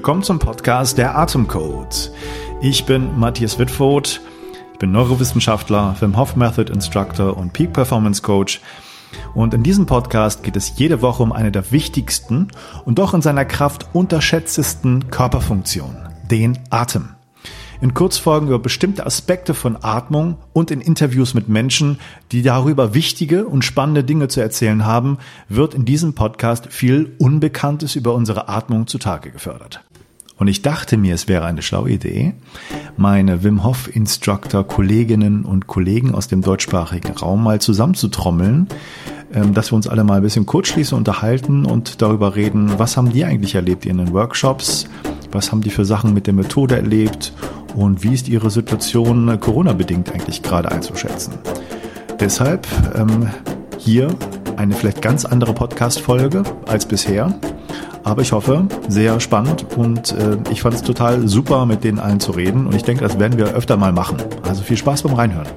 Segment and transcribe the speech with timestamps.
[0.00, 2.10] Willkommen zum Podcast der Atemcode.
[2.62, 4.22] Ich bin Matthias Wittfoth.
[4.72, 8.62] Ich bin Neurowissenschaftler, Wim Hof Method Instructor und Peak Performance Coach.
[9.34, 12.48] Und in diesem Podcast geht es jede Woche um eine der wichtigsten
[12.86, 17.10] und doch in seiner Kraft unterschätztesten Körperfunktionen, den Atem.
[17.82, 21.98] In Kurzfolgen über bestimmte Aspekte von Atmung und in Interviews mit Menschen,
[22.32, 25.18] die darüber wichtige und spannende Dinge zu erzählen haben,
[25.50, 29.82] wird in diesem Podcast viel Unbekanntes über unsere Atmung zutage gefördert.
[30.40, 32.32] Und ich dachte mir, es wäre eine schlaue Idee,
[32.96, 38.66] meine Wim Hof Instructor Kolleginnen und Kollegen aus dem deutschsprachigen Raum mal zusammenzutrommeln,
[39.34, 42.96] ähm, dass wir uns alle mal ein bisschen kurz schließen, unterhalten und darüber reden, was
[42.96, 44.88] haben die eigentlich erlebt in den Workshops,
[45.30, 47.34] was haben die für Sachen mit der Methode erlebt
[47.74, 51.34] und wie ist ihre Situation äh, Corona-bedingt eigentlich gerade einzuschätzen.
[52.18, 52.66] Deshalb
[52.96, 53.28] ähm,
[53.76, 54.08] hier
[54.60, 57.34] eine vielleicht ganz andere Podcast-Folge als bisher.
[58.04, 62.20] Aber ich hoffe, sehr spannend und äh, ich fand es total super, mit denen allen
[62.20, 64.18] zu reden und ich denke, das werden wir öfter mal machen.
[64.46, 65.48] Also viel Spaß beim Reinhören.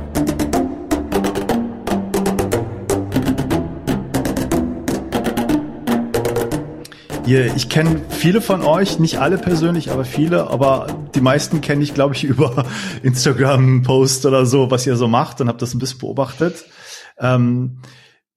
[7.56, 11.94] Ich kenne viele von euch, nicht alle persönlich, aber viele, aber die meisten kenne ich,
[11.94, 12.66] glaube ich, über
[13.02, 16.66] Instagram-Post oder so, was ihr so macht und habe das ein bisschen beobachtet.
[17.20, 17.80] Ähm,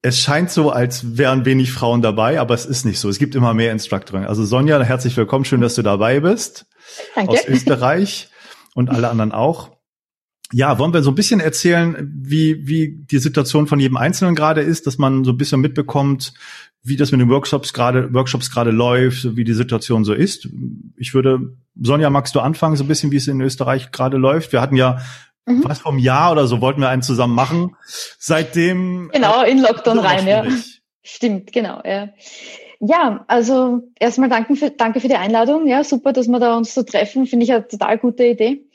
[0.02, 3.08] es scheint so, als wären wenig Frauen dabei, aber es ist nicht so.
[3.08, 4.28] Es gibt immer mehr Instruktorinnen.
[4.28, 5.44] Also Sonja, herzlich willkommen.
[5.44, 6.66] Schön, dass du dabei bist.
[7.14, 7.32] Danke.
[7.32, 8.28] Aus Österreich
[8.74, 9.76] und alle anderen auch.
[10.52, 14.60] Ja, wollen wir so ein bisschen erzählen, wie, wie die Situation von jedem Einzelnen gerade
[14.60, 16.34] ist, dass man so ein bisschen mitbekommt,
[16.84, 20.48] wie das mit den Workshops gerade, Workshops gerade läuft, wie die Situation so ist.
[20.96, 24.52] Ich würde, Sonja, magst du anfangen, so ein bisschen, wie es in Österreich gerade läuft?
[24.52, 25.00] Wir hatten ja
[25.46, 25.62] Mhm.
[25.62, 27.76] Fast vom Jahr oder so wollten wir einen zusammen machen.
[28.18, 29.10] Seitdem.
[29.12, 30.44] Genau, in Lockdown rein, ja.
[31.02, 32.08] Stimmt, genau, ja.
[32.80, 35.66] Ja, also erstmal danke für, danke für die Einladung.
[35.66, 37.26] Ja, super, dass wir da uns so treffen.
[37.26, 38.66] Finde ich eine total gute Idee.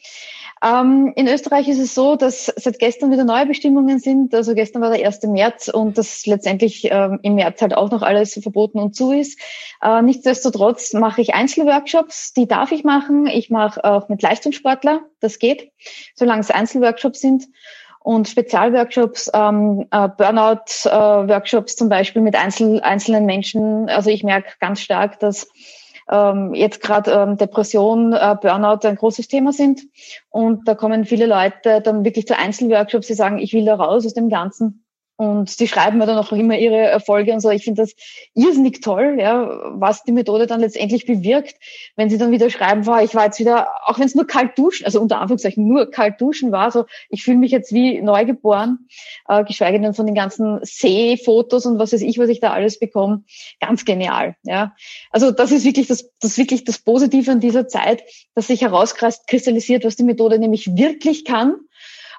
[0.63, 4.35] Ähm, in Österreich ist es so, dass seit gestern wieder neue Bestimmungen sind.
[4.35, 5.23] Also gestern war der 1.
[5.23, 9.39] März und dass letztendlich ähm, im März halt auch noch alles verboten und zu ist.
[9.81, 13.25] Äh, nichtsdestotrotz mache ich Einzelworkshops, die darf ich machen.
[13.25, 15.71] Ich mache auch mit Leistungssportler, das geht,
[16.13, 17.45] solange es Einzelworkshops sind.
[18.03, 23.89] Und Spezialworkshops, ähm, äh, Burnout-Workshops zum Beispiel mit einzel einzelnen Menschen.
[23.89, 25.47] Also ich merke ganz stark, dass
[26.09, 29.81] ähm, jetzt gerade ähm, Depression, äh, Burnout ein großes Thema sind.
[30.29, 34.06] Und da kommen viele Leute dann wirklich zu Einzelworkshops, die sagen, ich will da raus
[34.06, 34.85] aus dem Ganzen.
[35.21, 37.51] Und die schreiben mir dann auch immer ihre Erfolge und so.
[37.51, 37.93] Ich finde das
[38.33, 41.57] irrsinnig toll, ja, was die Methode dann letztendlich bewirkt,
[41.95, 44.57] wenn sie dann wieder schreiben, war, ich war jetzt wieder, auch wenn es nur kalt
[44.57, 48.87] duschen, also unter Anführungszeichen nur kalt duschen war, so ich fühle mich jetzt wie neugeboren,
[49.27, 52.79] äh, geschweige denn von den ganzen Seefotos und was weiß ich, was ich da alles
[52.79, 53.23] bekomme.
[53.59, 54.73] Ganz genial, ja.
[55.11, 58.01] Also das ist wirklich das, das wirklich das Positive an dieser Zeit,
[58.33, 61.57] dass sich herauskristallisiert, was die Methode nämlich wirklich kann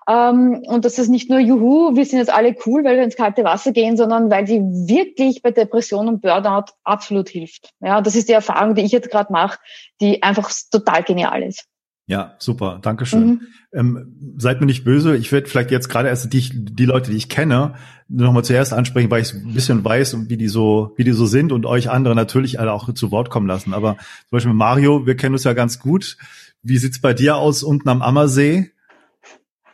[0.07, 3.45] und das ist nicht nur, juhu, wir sind jetzt alle cool, weil wir ins kalte
[3.45, 7.71] Wasser gehen, sondern weil sie wirklich bei Depression und Burnout absolut hilft.
[7.81, 9.59] Ja, das ist die Erfahrung, die ich jetzt gerade mache,
[10.01, 11.67] die einfach total genial ist.
[12.07, 13.27] Ja, super, Dankeschön.
[13.27, 13.41] Mhm.
[13.73, 17.17] Ähm, seid mir nicht böse, ich werde vielleicht jetzt gerade erst die, die Leute, die
[17.17, 17.75] ich kenne,
[18.09, 21.53] nochmal zuerst ansprechen, weil ich ein bisschen weiß, wie die so, wie die so sind
[21.53, 23.73] und euch andere natürlich alle auch zu Wort kommen lassen.
[23.73, 26.19] Aber zum Beispiel Mario, wir kennen uns ja ganz gut.
[26.63, 28.73] Wie sieht's bei dir aus unten am Ammersee?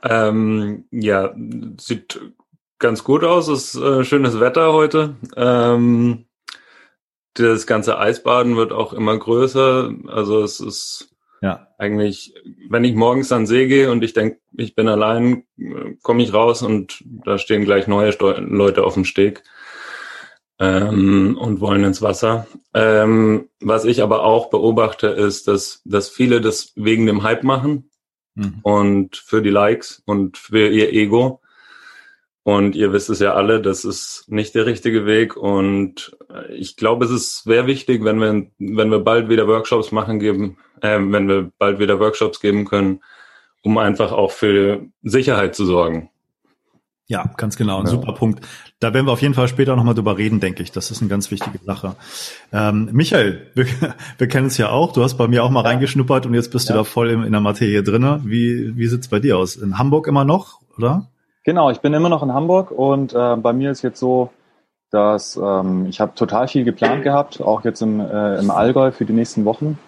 [0.03, 1.35] Ähm, ja,
[1.79, 2.21] sieht
[2.79, 3.49] ganz gut aus.
[3.49, 5.17] Es ist äh, schönes Wetter heute.
[5.37, 6.27] Ähm,
[7.35, 9.93] das ganze Eisbaden wird auch immer größer.
[10.09, 12.35] Also es ist ja eigentlich,
[12.69, 15.45] wenn ich morgens an See gehe und ich denke, ich bin allein,
[16.03, 19.45] komme ich raus und da stehen gleich neue Steu Leute auf dem Steg
[20.59, 22.49] ähm, und wollen ins Wasser.
[22.75, 27.89] Ähm, was ich aber auch beobachte, ist, dass, dass viele das wegen dem Hype machen
[28.39, 28.61] mhm.
[28.63, 31.41] und für die Likes und für ihr Ego.
[32.45, 35.37] Und ihr wisst es ja alle, das ist nicht der richtige Weg.
[35.37, 36.17] Und
[36.49, 40.57] ich glaube, es ist sehr wichtig, wenn wir, wenn wir bald wieder Workshops machen geben,
[40.81, 43.03] äh, wenn wir bald wieder Workshops geben können,
[43.63, 46.11] um einfach auch für Sicherheit zu sorgen.
[47.11, 47.79] Ja, ganz genau.
[47.79, 47.93] Ein ja.
[47.93, 48.47] super Punkt.
[48.81, 50.73] Da werden wir auf jeden Fall später nochmal drüber reden, denke ich.
[50.73, 51.97] Das ist eine ganz wichtige Sache.
[52.53, 53.65] Ähm, Michael, wir,
[54.19, 54.93] wir kennen es ja auch.
[54.93, 55.71] Du hast bei mir auch mal ja.
[55.71, 56.75] reingeschnuppert und jetzt bist ja.
[56.75, 58.21] du da voll in, in der Materie drinne.
[58.25, 59.57] Wie, wie sieht's bei dir aus?
[59.57, 61.07] In Hamburg immer noch, oder?
[61.45, 64.31] Genau, ich bin immer noch in Hamburg und äh, bei mir ist jetzt so,
[64.91, 69.07] dass ähm, ich habe total viel geplant gehabt, auch jetzt im, äh, im Allgäu für
[69.07, 69.79] die nächsten Wochen.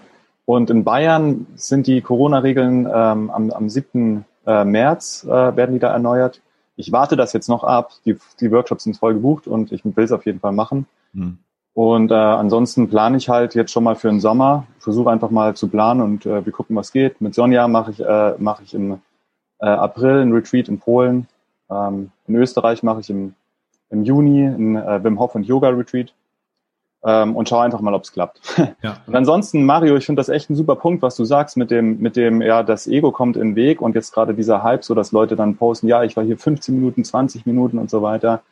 [0.46, 4.24] Und in Bayern sind die Corona-Regeln ähm, am, am 7.
[4.46, 6.40] Äh, März äh, werden die da erneuert
[6.80, 7.92] ich warte das jetzt noch ab.
[8.04, 10.86] Die, die Workshops sind voll gebucht und ich will es auf jeden Fall machen.
[11.12, 11.38] Mhm.
[11.72, 14.66] Und äh, ansonsten plane ich halt jetzt schon mal für den Sommer.
[14.80, 17.20] Versuche einfach mal zu planen und äh, wir gucken, was geht.
[17.20, 19.00] Mit Sonja mache ich, äh, mache ich im
[19.60, 21.28] äh, April ein Retreat in Polen.
[21.70, 23.34] Ähm, in Österreich mache ich im,
[23.90, 26.12] im Juni ein äh, Wim Hof und Yoga Retreat
[27.04, 28.40] ähm, und schau einfach mal, ob es klappt.
[28.82, 28.98] Ja.
[29.06, 31.98] Und ansonsten, Mario, ich finde das echt ein super Punkt, was du sagst mit dem,
[31.98, 34.94] mit dem, ja, das Ego kommt in den Weg und jetzt gerade dieser Hype, so
[34.94, 38.42] dass Leute dann posten, ja, ich war hier 15 Minuten, 20 Minuten und so weiter.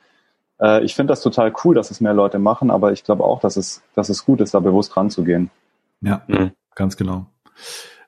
[0.60, 3.40] Äh, ich finde das total cool, dass es mehr Leute machen, aber ich glaube auch,
[3.40, 5.50] dass es, dass es gut ist, da bewusst ranzugehen.
[6.00, 6.50] Ja, mhm.
[6.74, 7.26] ganz genau.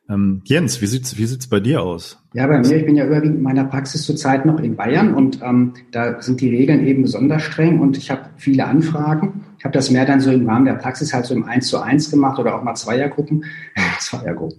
[0.09, 2.23] Ähm, Jens, wie sieht's, wie sieht's bei dir aus?
[2.35, 5.41] Ja, bei mir, ich bin ja überwiegend in meiner Praxis zurzeit noch in Bayern und
[5.43, 9.45] ähm, da sind die Regeln eben besonders streng und ich habe viele Anfragen.
[9.61, 11.79] Ich habe das mehr dann so im Rahmen der Praxis halt so im Eins zu
[11.83, 13.45] eins gemacht oder auch mal Zweiergruppen.
[14.01, 14.59] Zweiergruppen.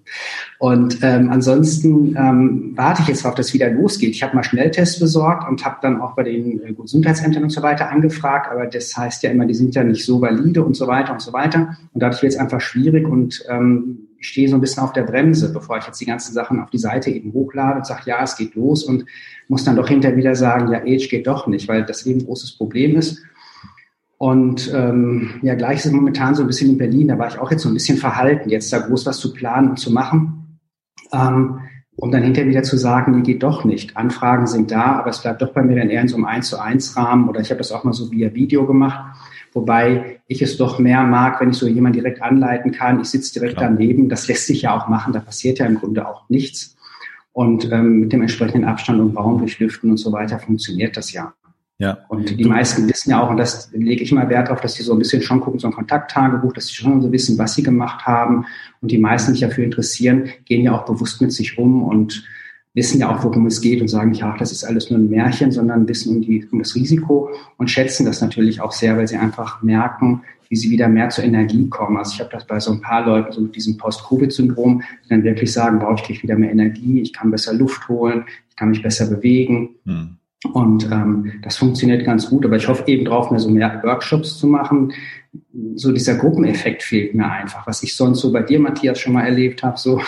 [0.60, 4.12] Und ähm, ansonsten ähm, warte ich jetzt dass es wieder losgeht.
[4.12, 7.64] Ich habe mal Schnelltests besorgt und habe dann auch bei den äh, Gesundheitsämtern und so
[7.64, 10.86] weiter angefragt, aber das heißt ja immer, die sind ja nicht so valide und so
[10.86, 11.76] weiter und so weiter.
[11.94, 15.02] Und dadurch wird es einfach schwierig und ähm, ich stehe so ein bisschen auf der
[15.02, 18.22] Bremse, bevor ich jetzt die ganzen Sachen auf die Seite eben hochlade und sage, ja,
[18.22, 19.06] es geht los und
[19.48, 22.26] muss dann doch hinterher wieder sagen, ja, Age geht doch nicht, weil das eben ein
[22.28, 23.24] großes Problem ist.
[24.22, 27.40] Und ähm, ja, gleich ist es momentan so ein bisschen in Berlin, da war ich
[27.40, 30.60] auch jetzt so ein bisschen verhalten, jetzt da groß was zu planen und zu machen.
[31.12, 31.62] Ähm,
[31.96, 33.98] um dann hinterher wieder zu sagen, die geht doch nicht.
[33.98, 36.50] Anfragen sind da, aber es bleibt doch bei mir dann eher in so einem 1
[36.50, 39.04] zu 1 Rahmen oder ich habe das auch mal so via Video gemacht,
[39.54, 43.02] wobei ich es doch mehr mag, wenn ich so jemand direkt anleiten kann.
[43.02, 43.72] Ich sitze direkt Klar.
[43.72, 46.76] daneben, das lässt sich ja auch machen, da passiert ja im Grunde auch nichts.
[47.34, 51.34] Und ähm, mit dem entsprechenden Abstand und Raum durchlüften und so weiter funktioniert das ja.
[51.82, 51.98] Ja.
[52.10, 54.84] Und die meisten wissen ja auch, und das lege ich mal Wert darauf, dass die
[54.84, 57.64] so ein bisschen schon gucken, so ein Kontakttagebuch, dass sie schon so wissen, was sie
[57.64, 58.46] gemacht haben.
[58.82, 62.24] Und die meisten, die sich dafür interessieren, gehen ja auch bewusst mit sich um und
[62.76, 65.10] wissen ja auch, worum es geht und sagen nicht, ach, das ist alles nur ein
[65.10, 69.08] Märchen, sondern wissen um, die, um das Risiko und schätzen das natürlich auch sehr, weil
[69.08, 71.98] sie einfach merken, wie sie wieder mehr zur Energie kommen.
[71.98, 75.24] Also ich habe das bei so ein paar Leuten, so mit diesem Post-Covid-Syndrom, die dann
[75.24, 78.70] wirklich sagen, brauche ich kriege wieder mehr Energie, ich kann besser Luft holen, ich kann
[78.70, 79.70] mich besser bewegen.
[79.86, 80.18] Hm.
[80.54, 84.40] Und ähm, das funktioniert ganz gut, aber ich hoffe eben drauf, mehr so mehr Workshops
[84.40, 84.92] zu machen.
[85.76, 89.26] So dieser Gruppeneffekt fehlt mir einfach, was ich sonst so bei dir, Matthias, schon mal
[89.26, 89.78] erlebt habe.
[89.78, 90.02] So.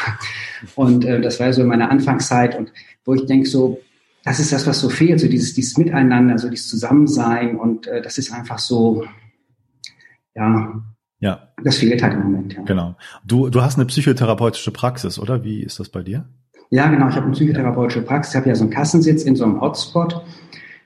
[0.75, 2.74] Und äh, das war so in meiner Anfangszeit und
[3.06, 3.80] wo ich denke, so,
[4.24, 8.01] das ist das, was so fehlt, so dieses, dieses Miteinander, so dieses Zusammensein und äh,
[8.01, 9.06] das ist einfach so,
[10.33, 10.81] ja,
[11.24, 11.53] ja.
[11.63, 12.63] Das fehlt halt im Moment, ja.
[12.63, 12.97] Genau.
[13.25, 15.45] Du, du hast eine psychotherapeutische Praxis, oder?
[15.45, 16.25] Wie ist das bei dir?
[16.74, 17.08] Ja, genau.
[17.08, 18.34] Ich habe eine psychotherapeutische Praxis.
[18.34, 20.25] Ich habe ja so einen Kassensitz in so einem Hotspot.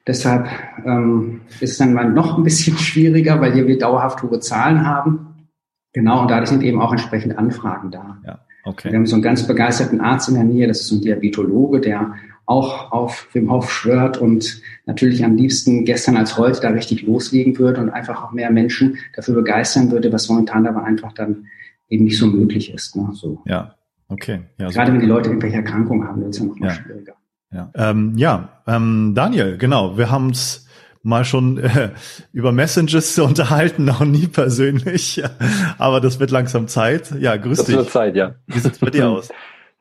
[0.05, 0.49] Deshalb
[0.85, 4.85] ähm, ist es dann mal noch ein bisschen schwieriger, weil hier wir dauerhaft hohe Zahlen
[4.85, 5.47] haben.
[5.93, 8.17] Genau, und dadurch sind eben auch entsprechend Anfragen da.
[8.25, 8.91] Ja, okay.
[8.91, 11.79] Wir haben so einen ganz begeisterten Arzt in der Nähe, das ist so ein Diabetologe,
[11.79, 17.03] der auch auf Wim Hof schwört und natürlich am liebsten gestern als heute da richtig
[17.03, 21.47] loslegen würde und einfach auch mehr Menschen dafür begeistern würde, was momentan aber einfach dann
[21.87, 22.97] eben nicht so möglich ist.
[22.97, 23.09] Ne?
[23.13, 23.41] So.
[23.45, 23.77] Ja,
[24.09, 24.41] Okay.
[24.57, 26.73] Ja, Gerade wenn die Leute irgendwelche Erkrankungen haben, wird es ja noch mal ja.
[26.73, 27.13] schwieriger.
[27.51, 29.97] Ja, ähm, ja ähm, Daniel, genau.
[29.97, 30.67] Wir haben es
[31.03, 31.91] mal schon äh,
[32.33, 35.23] über Messages unterhalten, noch nie persönlich,
[35.77, 37.11] aber das wird langsam Zeit.
[37.19, 37.75] Ja, grüß das dich.
[37.75, 38.35] Das wird Zeit, ja.
[38.47, 39.29] Wie sieht's bei dir aus?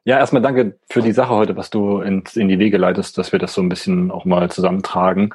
[0.04, 3.32] Ja, erstmal danke für die Sache heute, was du in, in die Wege leitest, dass
[3.32, 5.30] wir das so ein bisschen auch mal zusammentragen.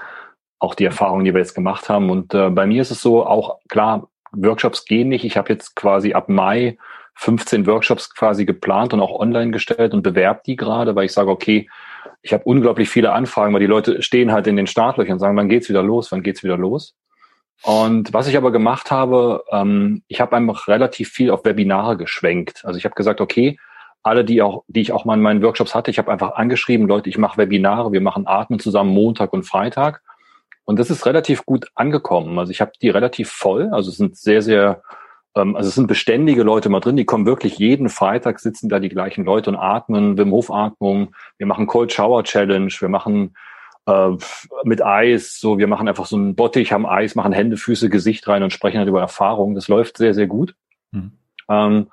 [0.60, 2.10] Auch die Erfahrungen, die wir jetzt gemacht haben.
[2.10, 5.26] Und äh, bei mir ist es so, auch klar, Workshops gehen nicht.
[5.26, 6.78] Ich habe jetzt quasi ab Mai
[7.16, 11.30] 15 Workshops quasi geplant und auch online gestellt und bewerbt die gerade, weil ich sage,
[11.30, 11.70] okay,
[12.22, 15.38] ich habe unglaublich viele Anfragen, weil die Leute stehen halt in den Startlöchern und sagen,
[15.38, 16.96] wann geht's wieder los, wann geht's wieder los?
[17.64, 22.64] Und was ich aber gemacht habe, ähm, ich habe einfach relativ viel auf Webinare geschwenkt.
[22.66, 23.60] Also ich habe gesagt, okay,
[24.04, 26.88] alle, die auch, die ich auch mal in meinen Workshops hatte, ich habe einfach angeschrieben,
[26.88, 30.02] Leute, ich mache Webinare, wir machen Atmen zusammen Montag und Freitag.
[30.66, 32.38] Und das ist relativ gut angekommen.
[32.40, 33.70] Also ich habe die relativ voll.
[33.72, 34.82] Also es sind sehr, sehr
[35.34, 38.90] also es sind beständige Leute mal drin, die kommen wirklich jeden Freitag, sitzen da die
[38.90, 43.36] gleichen Leute und atmen, Wim Hof Atmung, wir machen Cold Shower Challenge, wir machen
[43.86, 44.10] äh,
[44.64, 48.28] mit Eis, so wir machen einfach so ein Bottich, haben Eis, machen Hände, Füße, Gesicht
[48.28, 49.56] rein und sprechen halt über Erfahrungen.
[49.56, 50.56] Das läuft sehr, sehr gut.
[50.92, 51.14] Mhm.
[51.50, 51.88] Ähm,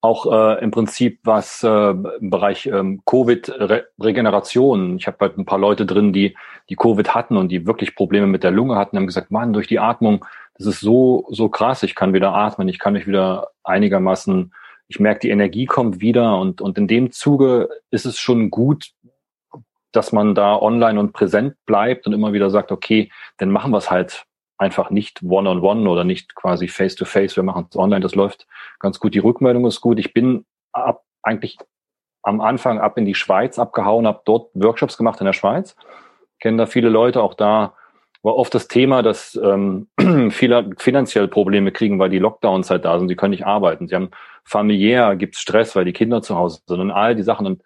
[0.00, 4.96] auch äh, im Prinzip was äh, im Bereich ähm, Covid-Regeneration.
[4.96, 6.36] Ich habe halt ein paar Leute drin, die
[6.68, 9.66] die Covid hatten und die wirklich Probleme mit der Lunge hatten, haben gesagt, Mann, durch
[9.66, 10.24] die Atmung,
[10.58, 11.82] das ist so so krass.
[11.82, 14.52] Ich kann wieder atmen, ich kann mich wieder einigermaßen,
[14.88, 18.90] ich merke, die Energie kommt wieder und und in dem Zuge ist es schon gut,
[19.92, 23.78] dass man da online und präsent bleibt und immer wieder sagt, okay, dann machen wir
[23.78, 24.24] es halt
[24.58, 27.32] einfach nicht one-on-one -on -one oder nicht quasi face-to-face.
[27.32, 27.36] -face.
[27.36, 28.46] Wir machen es online, das läuft
[28.80, 29.14] ganz gut.
[29.14, 29.98] Die Rückmeldung ist gut.
[29.98, 31.58] Ich bin ab, eigentlich
[32.22, 35.76] am Anfang ab in die Schweiz abgehauen, habe dort Workshops gemacht in der Schweiz.
[36.40, 37.22] Kennen da viele Leute.
[37.22, 37.74] Auch da
[38.28, 39.88] war oft das Thema, dass ähm,
[40.30, 43.08] viele finanziell Probleme kriegen, weil die Lockdowns halt da sind.
[43.08, 43.88] Sie können nicht arbeiten.
[43.88, 44.10] Sie haben
[44.44, 47.46] familiär, gibt's Stress, weil die Kinder zu Hause sind und all die Sachen.
[47.46, 47.62] Und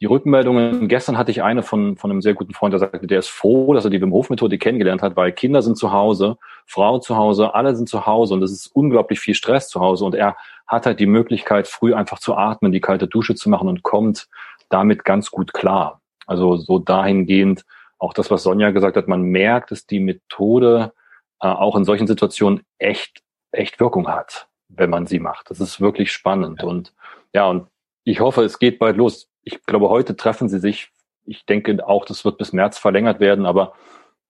[0.00, 3.18] die Rückmeldungen, gestern hatte ich eine von, von einem sehr guten Freund, der sagte, der
[3.18, 6.38] ist froh, dass er die Wim Hof Methode kennengelernt hat, weil Kinder sind zu Hause,
[6.64, 10.06] Frau zu Hause, alle sind zu Hause und es ist unglaublich viel Stress zu Hause
[10.06, 13.68] und er hat halt die Möglichkeit, früh einfach zu atmen, die kalte Dusche zu machen
[13.68, 14.28] und kommt
[14.70, 16.00] damit ganz gut klar.
[16.26, 17.64] Also so dahingehend
[17.98, 20.92] auch das, was Sonja gesagt hat, man merkt, dass die Methode
[21.40, 23.22] äh, auch in solchen Situationen echt,
[23.52, 25.50] echt Wirkung hat, wenn man sie macht.
[25.50, 26.94] Das ist wirklich spannend und
[27.32, 27.68] ja, und
[28.04, 30.90] ich hoffe, es geht bald los ich glaube, heute treffen sie sich.
[31.24, 33.72] Ich denke auch, das wird bis März verlängert werden, aber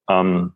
[0.07, 0.53] ähm,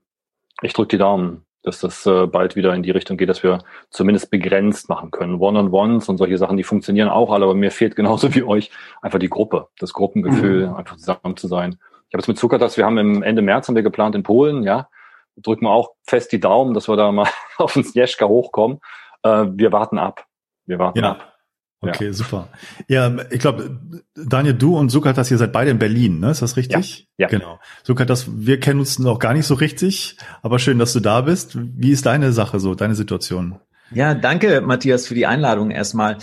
[0.61, 3.59] ich drücke die Daumen, dass das äh, bald wieder in die Richtung geht, dass wir
[3.89, 5.39] zumindest begrenzt machen können.
[5.39, 9.19] One-on-Ones und solche Sachen, die funktionieren auch alle, aber mir fehlt genauso wie euch einfach
[9.19, 10.75] die Gruppe, das Gruppengefühl, mhm.
[10.75, 11.79] einfach zusammen zu sein.
[12.11, 14.63] Ich habe es mit Zuckertas, wir haben im Ende März haben wir geplant in Polen,
[14.63, 14.89] ja.
[15.37, 18.79] Drücken wir auch fest die Daumen, dass wir da mal auf den Snjeschka hochkommen.
[19.23, 20.25] Äh, wir warten ab.
[20.65, 21.11] Wir warten ja.
[21.11, 21.37] ab.
[21.79, 22.13] Okay, ja.
[22.13, 22.49] super.
[22.89, 23.79] Ja, ich glaube,
[24.13, 26.31] Daniel, du und Sukatas, ihr seid beide in Berlin, ne?
[26.31, 27.07] Ist das richtig?
[27.17, 27.27] Ja.
[27.27, 27.27] ja.
[27.29, 27.61] Genau.
[27.83, 31.57] Sukatas, wir kennen uns noch gar nicht so richtig, aber schön, dass du da bist.
[31.57, 33.57] Wie ist deine Sache so, deine Situation?
[33.89, 36.17] Ja, danke, Matthias, für die Einladung erstmal.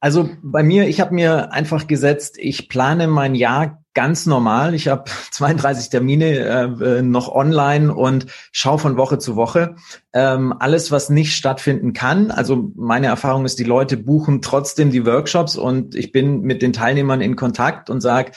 [0.00, 4.74] Also bei mir, ich habe mir einfach gesetzt, ich plane mein Jahr ganz normal.
[4.74, 6.26] Ich habe 32 Termine
[6.80, 9.76] äh, noch online und schaue von Woche zu Woche.
[10.12, 15.06] Ähm, alles, was nicht stattfinden kann, also meine Erfahrung ist, die Leute buchen trotzdem die
[15.06, 18.32] Workshops und ich bin mit den Teilnehmern in Kontakt und sage,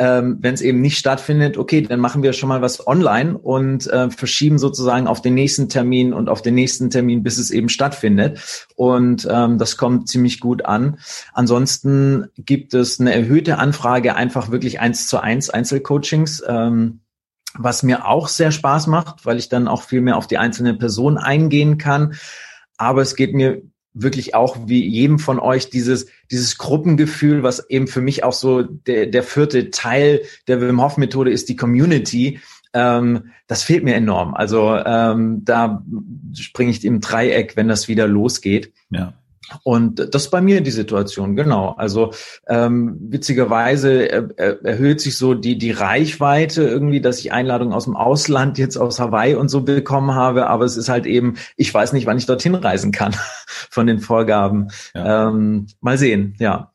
[0.00, 3.86] ähm, wenn es eben nicht stattfindet, okay, dann machen wir schon mal was online und
[3.88, 7.68] äh, verschieben sozusagen auf den nächsten Termin und auf den nächsten Termin, bis es eben
[7.68, 8.66] stattfindet.
[8.76, 10.98] Und ähm, das kommt ziemlich gut an.
[11.34, 16.42] Ansonsten gibt es eine erhöhte Anfrage, einfach wirklich eins zu eins Einzelcoachings.
[16.48, 17.00] Ähm,
[17.58, 20.72] was mir auch sehr Spaß macht, weil ich dann auch viel mehr auf die einzelne
[20.74, 22.14] Person eingehen kann.
[22.78, 23.60] Aber es geht mir
[23.92, 28.62] wirklich auch wie jedem von euch dieses, dieses Gruppengefühl, was eben für mich auch so
[28.62, 32.40] der, der vierte Teil der Wim Hof Methode ist, die Community.
[32.72, 34.34] Ähm, das fehlt mir enorm.
[34.34, 35.84] Also ähm, da
[36.34, 38.72] springe ich im Dreieck, wenn das wieder losgeht.
[38.90, 39.14] Ja.
[39.62, 41.74] Und das ist bei mir die Situation, genau.
[41.76, 42.12] Also
[42.48, 47.84] ähm, witzigerweise er, er, erhöht sich so die, die Reichweite irgendwie, dass ich Einladungen aus
[47.84, 51.72] dem Ausland jetzt aus Hawaii und so bekommen habe, aber es ist halt eben, ich
[51.72, 53.14] weiß nicht, wann ich dorthin reisen kann
[53.46, 54.68] von den Vorgaben.
[54.94, 55.28] Ja.
[55.28, 56.72] Ähm, mal sehen, ja.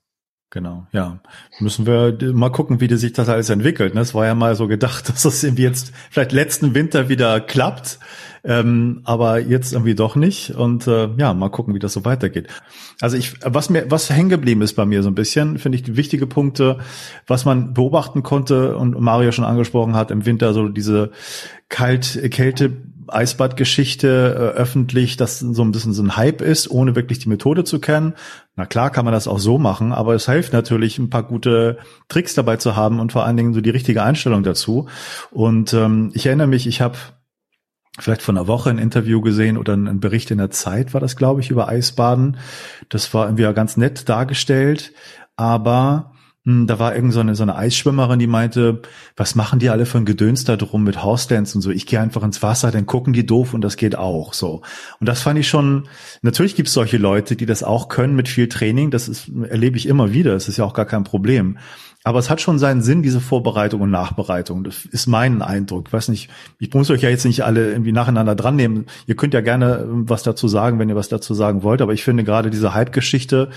[0.55, 1.19] Genau, ja.
[1.59, 3.93] Müssen wir mal gucken, wie sich das alles entwickelt.
[3.93, 3.99] Ne?
[3.99, 7.99] Es war ja mal so gedacht, dass das irgendwie jetzt vielleicht letzten Winter wieder klappt.
[8.45, 10.51] Ähm, aber jetzt irgendwie doch nicht.
[10.51, 12.47] Und äh, ja, mal gucken, wie das so weitergeht.
[13.01, 15.95] Also ich, was mir, was hängen geblieben ist bei mir so ein bisschen, finde ich
[15.95, 16.77] wichtige Punkte,
[17.25, 21.11] was man beobachten konnte und Mario schon angesprochen hat im Winter, so diese
[21.69, 27.19] kalt, Kälte, Eisbadgeschichte äh, öffentlich, dass so ein bisschen so ein Hype ist, ohne wirklich
[27.19, 28.13] die Methode zu kennen.
[28.55, 31.77] Na klar kann man das auch so machen, aber es hilft natürlich, ein paar gute
[32.09, 34.87] Tricks dabei zu haben und vor allen Dingen so die richtige Einstellung dazu.
[35.31, 36.97] Und ähm, ich erinnere mich, ich habe
[37.99, 41.15] vielleicht vor einer Woche ein Interview gesehen oder ein Bericht in der Zeit war das,
[41.15, 42.37] glaube ich, über Eisbaden.
[42.89, 44.93] Das war irgendwie ganz nett dargestellt,
[45.35, 46.11] aber
[46.45, 48.81] hm, da war irgend so eine, so eine Eisschwimmerin, die meinte,
[49.15, 51.71] was machen die alle für ein Gedöns da drum mit House-Dance und so.
[51.71, 54.61] Ich gehe einfach ins Wasser, dann gucken die doof und das geht auch so.
[54.99, 55.87] Und das fand ich schon,
[56.21, 58.91] natürlich gibt es solche Leute, die das auch können mit viel Training.
[58.91, 60.33] Das ist, erlebe ich immer wieder.
[60.33, 61.57] Das ist ja auch gar kein Problem.
[62.05, 64.63] Aber es hat schon seinen Sinn, diese Vorbereitung und Nachbereitung.
[64.63, 65.87] Das ist mein Eindruck.
[65.87, 68.85] Ich weiß nicht, ich muss euch ja jetzt nicht alle irgendwie nacheinander dran nehmen.
[69.07, 71.81] Ihr könnt ja gerne ähm, was dazu sagen, wenn ihr was dazu sagen wollt.
[71.81, 73.49] Aber ich finde gerade diese Hype-Geschichte,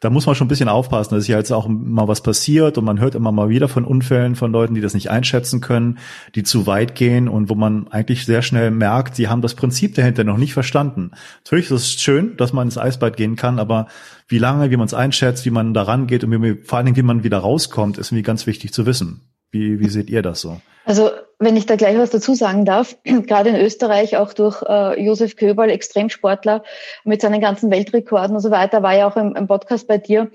[0.00, 1.14] da muss man schon ein bisschen aufpassen.
[1.14, 3.86] dass ist ja jetzt auch mal was passiert und man hört immer mal wieder von
[3.86, 5.96] Unfällen von Leuten, die das nicht einschätzen können,
[6.34, 9.94] die zu weit gehen und wo man eigentlich sehr schnell merkt, sie haben das Prinzip
[9.94, 11.12] dahinter noch nicht verstanden.
[11.42, 13.86] Natürlich ist es schön, dass man ins Eisbad gehen kann, aber
[14.26, 16.96] wie lange, wie man es einschätzt, wie man da rangeht und wie, vor allen Dingen,
[16.96, 19.22] wie man wieder rauskommt, ist mir ganz wichtig zu wissen.
[19.50, 20.60] Wie, wie seht ihr das so?
[20.84, 25.02] Also wenn ich da gleich was dazu sagen darf, gerade in Österreich auch durch äh,
[25.02, 26.62] Josef Köberl, Extremsportler
[27.04, 30.30] mit seinen ganzen Weltrekorden und so weiter, war ja auch im, im Podcast bei dir,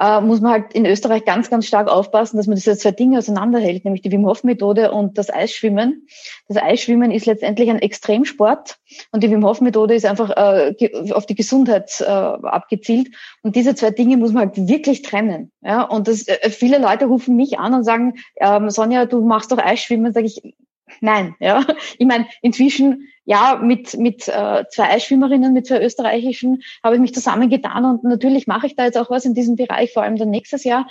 [0.00, 3.18] äh, muss man halt in Österreich ganz, ganz stark aufpassen, dass man diese zwei Dinge
[3.18, 6.06] auseinanderhält, nämlich die Wim Hof Methode und das Eisschwimmen.
[6.48, 8.76] Das Eisschwimmen ist letztendlich ein Extremsport
[9.12, 10.74] und die Wim Hof Methode ist einfach äh,
[11.12, 13.08] auf die Gesundheit äh, abgezielt.
[13.42, 15.50] Und diese zwei Dinge muss man halt wirklich trennen.
[15.62, 19.50] Ja, und das, äh, viele Leute rufen mich an und sagen, ähm, Sonja, du machst
[19.50, 20.54] doch Eisschwimmen, sage ich,
[21.00, 21.34] nein.
[21.40, 21.64] Ja,
[21.98, 27.14] ich meine, inzwischen ja mit mit äh, zwei Eisschwimmerinnen, mit zwei österreichischen habe ich mich
[27.14, 30.30] zusammengetan und natürlich mache ich da jetzt auch was in diesem Bereich, vor allem dann
[30.30, 30.86] nächstes Jahr.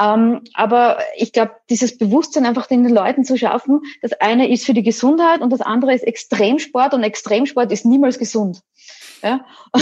[0.00, 4.74] Ähm, aber ich glaube, dieses Bewusstsein einfach den Leuten zu schaffen, das eine ist für
[4.74, 8.60] die Gesundheit und das andere ist Extremsport und Extremsport ist niemals gesund.
[9.22, 9.44] Ja?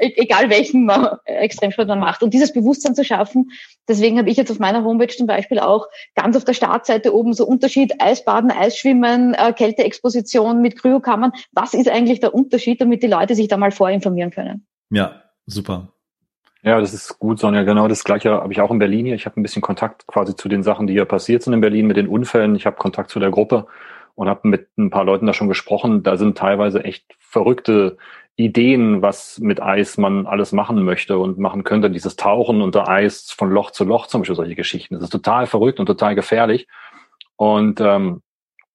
[0.00, 2.22] E-, egal welchen man, Extremsport man macht.
[2.22, 3.50] Und dieses Bewusstsein zu schaffen,
[3.88, 7.34] deswegen habe ich jetzt auf meiner Homepage zum Beispiel auch ganz auf der Startseite oben
[7.34, 11.32] so Unterschied Eisbaden, Eisschwimmen, äh, Kälteexposition mit Kryokammern.
[11.52, 14.66] Was ist eigentlich der Unterschied, damit die Leute sich da mal vorinformieren können?
[14.90, 15.88] Ja, super.
[16.62, 17.62] Ja, das ist gut, Sonja.
[17.62, 19.14] Genau das Gleiche habe ich auch in Berlin hier.
[19.14, 21.86] Ich habe ein bisschen Kontakt quasi zu den Sachen, die hier passiert sind in Berlin
[21.86, 22.56] mit den Unfällen.
[22.56, 23.68] Ich habe Kontakt zu der Gruppe
[24.16, 26.02] und habe mit ein paar Leuten da schon gesprochen.
[26.02, 27.98] Da sind teilweise echt verrückte
[28.34, 31.90] Ideen, was mit Eis man alles machen möchte und machen könnte.
[31.90, 34.94] Dieses Tauchen unter Eis von Loch zu Loch zum Beispiel, solche Geschichten.
[34.94, 36.66] Das ist total verrückt und total gefährlich.
[37.36, 38.22] Und ähm,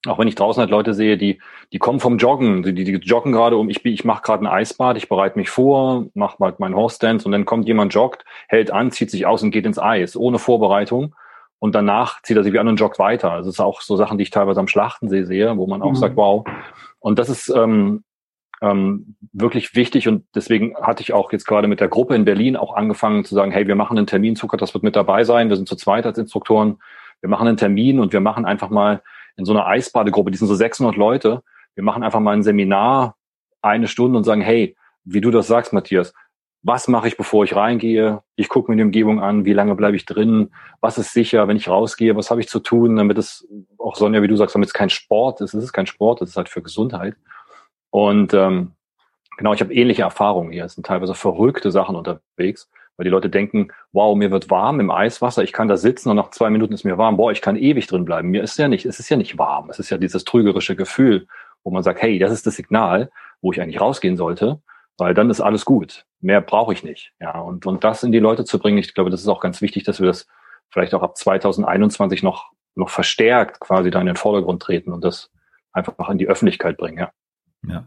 [0.07, 1.39] auch wenn ich draußen halt Leute sehe, die,
[1.73, 4.97] die kommen vom Joggen, die, die joggen gerade um, ich, ich mache gerade ein Eisbad,
[4.97, 8.71] ich bereite mich vor, mache mal meinen Horse Dance und dann kommt jemand, joggt, hält
[8.71, 11.15] an, zieht sich aus und geht ins Eis, ohne Vorbereitung.
[11.61, 13.31] Und danach zieht er sich an und joggt weiter.
[13.31, 15.91] Also das ist auch so Sachen, die ich teilweise am Schlachtensee sehe, wo man auch
[15.91, 15.95] mhm.
[15.95, 16.43] sagt, wow.
[16.99, 18.03] Und das ist ähm,
[18.61, 22.57] ähm, wirklich wichtig und deswegen hatte ich auch jetzt gerade mit der Gruppe in Berlin
[22.57, 25.49] auch angefangen zu sagen, hey, wir machen einen Termin, Zucker, das wird mit dabei sein,
[25.49, 26.79] wir sind zu zweit als Instruktoren,
[27.21, 29.03] wir machen einen Termin und wir machen einfach mal
[29.37, 31.43] in so einer Eisbadegruppe, die sind so 600 Leute,
[31.75, 33.17] wir machen einfach mal ein Seminar,
[33.61, 36.13] eine Stunde und sagen, hey, wie du das sagst, Matthias,
[36.63, 38.21] was mache ich, bevor ich reingehe?
[38.35, 41.57] Ich gucke mir die Umgebung an, wie lange bleibe ich drin, was ist sicher, wenn
[41.57, 43.47] ich rausgehe, was habe ich zu tun, damit es
[43.79, 46.29] auch Sonja, wie du sagst, damit es kein Sport ist, es ist kein Sport, es
[46.29, 47.15] ist halt für Gesundheit.
[47.89, 48.73] Und ähm,
[49.37, 50.65] genau, ich habe ähnliche Erfahrungen hier.
[50.65, 54.91] Es sind teilweise verrückte Sachen unterwegs, weil die Leute denken, wow, mir wird warm im
[54.91, 57.17] Eiswasser, ich kann da sitzen und nach zwei Minuten ist mir warm.
[57.17, 58.29] Boah, ich kann ewig drin bleiben.
[58.29, 59.71] Mir ist ja nicht, es ist ja nicht warm.
[59.71, 61.27] Es ist ja dieses trügerische Gefühl,
[61.63, 63.09] wo man sagt, hey, das ist das Signal,
[63.41, 64.61] wo ich eigentlich rausgehen sollte,
[65.01, 66.05] weil dann ist alles gut.
[66.19, 67.11] Mehr brauche ich nicht.
[67.19, 69.59] Ja, und, und das in die Leute zu bringen, ich glaube, das ist auch ganz
[69.59, 70.27] wichtig, dass wir das
[70.69, 75.31] vielleicht auch ab 2021 noch, noch verstärkt quasi da in den Vordergrund treten und das
[75.73, 77.11] einfach in die Öffentlichkeit bringen, ja.
[77.67, 77.85] Ja.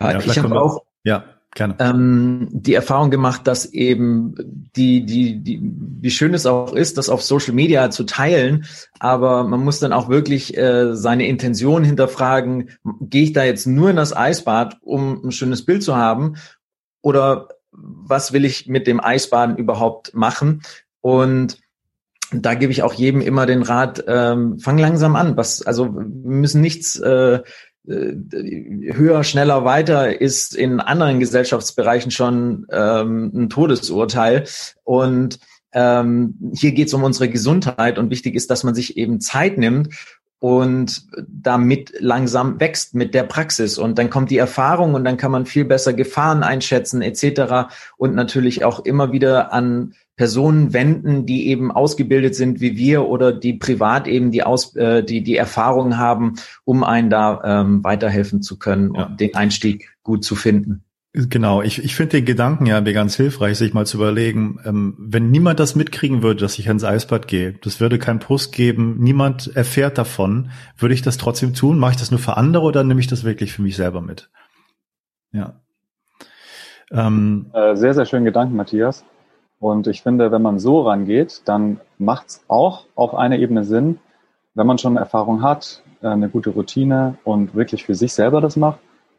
[0.00, 1.24] ja ich habe auch ja,
[1.58, 1.74] gerne.
[1.78, 4.34] Ähm, die Erfahrung gemacht, dass eben
[4.74, 8.64] die, die, die, wie schön es auch ist, das auf Social Media zu teilen,
[8.98, 13.90] aber man muss dann auch wirklich äh, seine Intention hinterfragen, gehe ich da jetzt nur
[13.90, 16.36] in das Eisbad, um ein schönes Bild zu haben,
[17.02, 20.62] oder was will ich mit dem Eisbaden überhaupt machen?
[21.00, 21.58] Und
[22.30, 25.36] da gebe ich auch jedem immer den Rat, ähm, fang langsam an.
[25.36, 27.40] Was, also wir müssen nichts äh,
[27.88, 34.44] höher, schneller, weiter ist in anderen Gesellschaftsbereichen schon ähm, ein Todesurteil.
[34.84, 35.38] Und
[35.72, 39.58] ähm, hier geht es um unsere Gesundheit und wichtig ist, dass man sich eben Zeit
[39.58, 39.94] nimmt
[40.40, 45.32] und damit langsam wächst mit der Praxis und dann kommt die Erfahrung und dann kann
[45.32, 47.70] man viel besser Gefahren einschätzen etc.
[47.96, 53.32] und natürlich auch immer wieder an Personen wenden, die eben ausgebildet sind wie wir oder
[53.32, 58.42] die privat eben die Aus, äh, die die Erfahrung haben, um einen da ähm, weiterhelfen
[58.42, 59.06] zu können ja.
[59.06, 60.84] und den Einstieg gut zu finden.
[61.14, 65.30] Genau, ich, ich finde den Gedanken ja ganz hilfreich, sich mal zu überlegen, ähm, wenn
[65.30, 69.56] niemand das mitkriegen würde, dass ich ans Eisbad gehe, das würde keinen Post geben, niemand
[69.56, 71.78] erfährt davon, würde ich das trotzdem tun?
[71.78, 74.30] Mache ich das nur für andere oder nehme ich das wirklich für mich selber mit?
[75.32, 75.54] Ja.
[76.90, 79.04] Ähm, äh, sehr, sehr schönen Gedanken, Matthias.
[79.60, 83.98] Und ich finde, wenn man so rangeht, dann macht es auch auf einer Ebene Sinn,
[84.54, 88.56] wenn man schon Erfahrung hat, äh, eine gute Routine und wirklich für sich selber das
[88.56, 88.78] macht,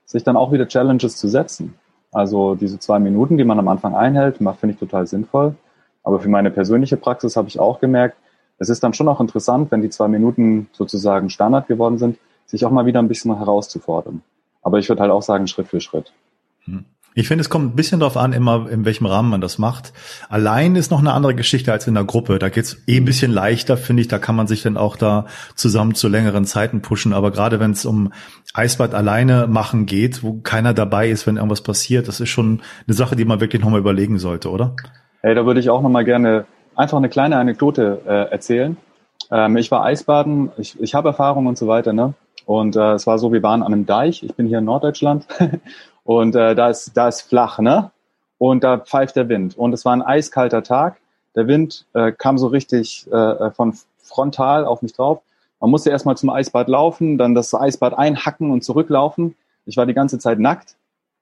[0.10, 1.76] sich dann auch wieder Challenges zu setzen.
[2.12, 5.56] Also diese zwei Minuten, die man am Anfang einhält, finde ich total sinnvoll.
[6.04, 8.17] Aber für meine persönliche Praxis habe ich auch gemerkt,
[8.58, 12.17] es ist dann schon auch interessant, wenn die zwei Minuten sozusagen Standard geworden sind,
[12.48, 14.24] sich auch mal wieder ein bisschen herauszufordern.
[14.63, 16.12] Aber ich würde halt auch sagen, Schritt für Schritt.
[16.65, 16.86] Hm.
[17.15, 19.93] Ich finde, es kommt ein bisschen darauf an, immer in welchem Rahmen man das macht.
[20.30, 22.39] Allein ist noch eine andere Geschichte als in der Gruppe.
[22.39, 24.08] Da geht's eh ein bisschen leichter, finde ich.
[24.08, 27.13] Da kann man sich dann auch da zusammen zu längeren Zeiten pushen.
[27.13, 28.13] Aber gerade wenn es um
[28.54, 32.93] Eisbad alleine machen geht, wo keiner dabei ist, wenn irgendwas passiert, das ist schon eine
[32.95, 34.76] Sache, die man wirklich nochmal überlegen sollte, oder?
[35.22, 36.45] Hey, da würde ich auch nochmal gerne
[36.76, 38.78] einfach eine kleine Anekdote äh, erzählen.
[39.32, 42.13] Ähm, ich war Eisbaden, ich, ich habe Erfahrung und so weiter, ne?
[42.45, 45.28] Und äh, es war so, wir waren an einem Deich, ich bin hier in Norddeutschland
[46.10, 47.91] und äh, da, ist, da ist flach, ne?
[48.39, 49.56] Und da pfeift der Wind.
[49.56, 51.00] Und es war ein eiskalter Tag.
[51.36, 55.22] Der Wind äh, kam so richtig äh, äh von frontal auf mich drauf.
[55.60, 59.36] Man musste erstmal zum Eisbad laufen, dann das Eisbad einhacken und zurücklaufen.
[59.67, 60.78] Ich war die ganze Zeit nackt.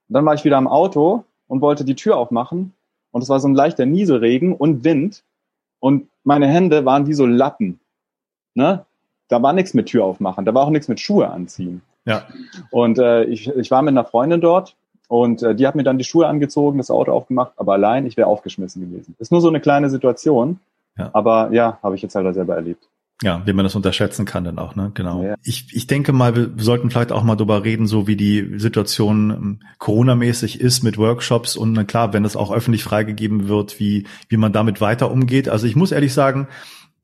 [0.07, 2.71] Und dann war ich wieder am Auto und wollte die Tür aufmachen.
[3.11, 5.21] Und es war so ein leichter Nieselregen und Wind.
[5.81, 7.81] Und meine Hände waren wie so Lappen.
[8.53, 8.85] Ne?
[9.27, 11.81] Da war nichts mit Tür aufmachen, da war auch nichts mit Schuhe anziehen.
[12.07, 12.25] Ja.
[12.71, 14.75] Und äh, ich, ich war mit einer Freundin dort
[15.09, 18.17] und äh, die hat mir dann die Schuhe angezogen, das Auto aufgemacht, aber allein, ich
[18.17, 19.15] wäre aufgeschmissen gewesen.
[19.19, 20.59] Ist nur so eine kleine Situation.
[20.97, 21.09] Ja.
[21.13, 22.87] Aber ja, habe ich jetzt halt selber erlebt.
[23.23, 24.91] Ja, wie man das unterschätzen kann dann auch, ne?
[24.93, 25.23] Genau.
[25.23, 25.35] Ja.
[25.43, 29.31] Ich, ich denke mal, wir sollten vielleicht auch mal drüber reden, so wie die Situation
[29.31, 34.05] ähm, Corona-mäßig ist mit Workshops und na klar, wenn das auch öffentlich freigegeben wird, wie,
[34.29, 35.49] wie man damit weiter umgeht.
[35.49, 36.47] Also ich muss ehrlich sagen,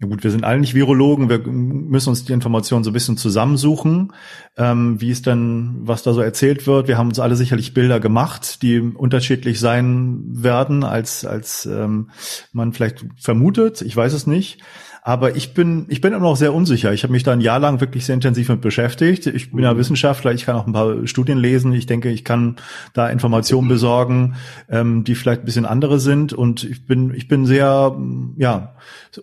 [0.04, 3.16] ja gut, wir sind alle nicht Virologen, wir müssen uns die Informationen so ein bisschen
[3.16, 4.12] zusammensuchen,
[4.58, 6.90] ähm, wie es dann, was da so erzählt wird.
[6.90, 12.10] Wir haben uns alle sicherlich Bilder gemacht, die unterschiedlich sein werden, als, als ähm,
[12.52, 13.82] man vielleicht vermutet.
[13.82, 14.62] Ich weiß es nicht.
[15.06, 16.94] Aber ich bin, ich bin immer noch sehr unsicher.
[16.94, 19.28] Ich habe mich da ein Jahr lang wirklich sehr intensiv mit beschäftigt.
[19.28, 19.78] Ich bin ja mhm.
[19.78, 21.74] Wissenschaftler, ich kann auch ein paar Studien lesen.
[21.74, 22.56] Ich denke, ich kann
[22.94, 24.36] da Informationen besorgen,
[24.70, 26.32] ähm, die vielleicht ein bisschen andere sind.
[26.32, 27.98] Und ich bin, ich bin sehr,
[28.38, 28.76] ja,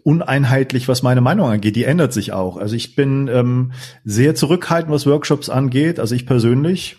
[0.03, 1.77] uneinheitlich, was meine Meinung angeht.
[1.77, 2.59] Die ändert sich auch.
[2.59, 3.73] Also ich bin ähm,
[4.05, 5.99] sehr zurückhaltend, was Workshops angeht.
[5.99, 6.99] Also ich persönlich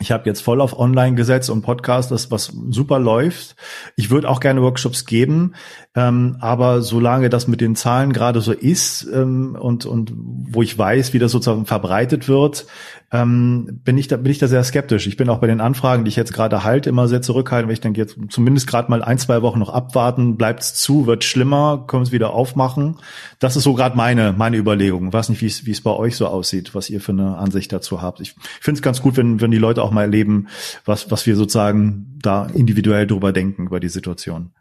[0.00, 3.56] ich habe jetzt voll auf Online gesetzt und Podcast, das was super läuft.
[3.96, 5.54] Ich würde auch gerne Workshops geben,
[5.94, 10.78] ähm, aber solange das mit den Zahlen gerade so ist ähm, und und wo ich
[10.78, 12.66] weiß, wie das sozusagen verbreitet wird,
[13.10, 15.06] ähm, bin ich da bin ich da sehr skeptisch.
[15.06, 17.74] Ich bin auch bei den Anfragen, die ich jetzt gerade halte, immer sehr zurückhaltend, weil
[17.74, 21.84] ich denke jetzt zumindest gerade mal ein zwei Wochen noch abwarten, bleibt's zu, wird schlimmer,
[21.86, 22.98] können es wieder aufmachen.
[23.38, 25.08] Das ist so gerade meine meine Überlegung.
[25.08, 27.38] Ich weiß nicht, wie es wie es bei euch so aussieht, was ihr für eine
[27.38, 28.20] Ansicht dazu habt.
[28.20, 30.48] Ich finde es ganz gut, wenn wenn die Leute auch mal erleben,
[30.84, 34.52] was was wir sozusagen da individuell drüber denken über die Situation.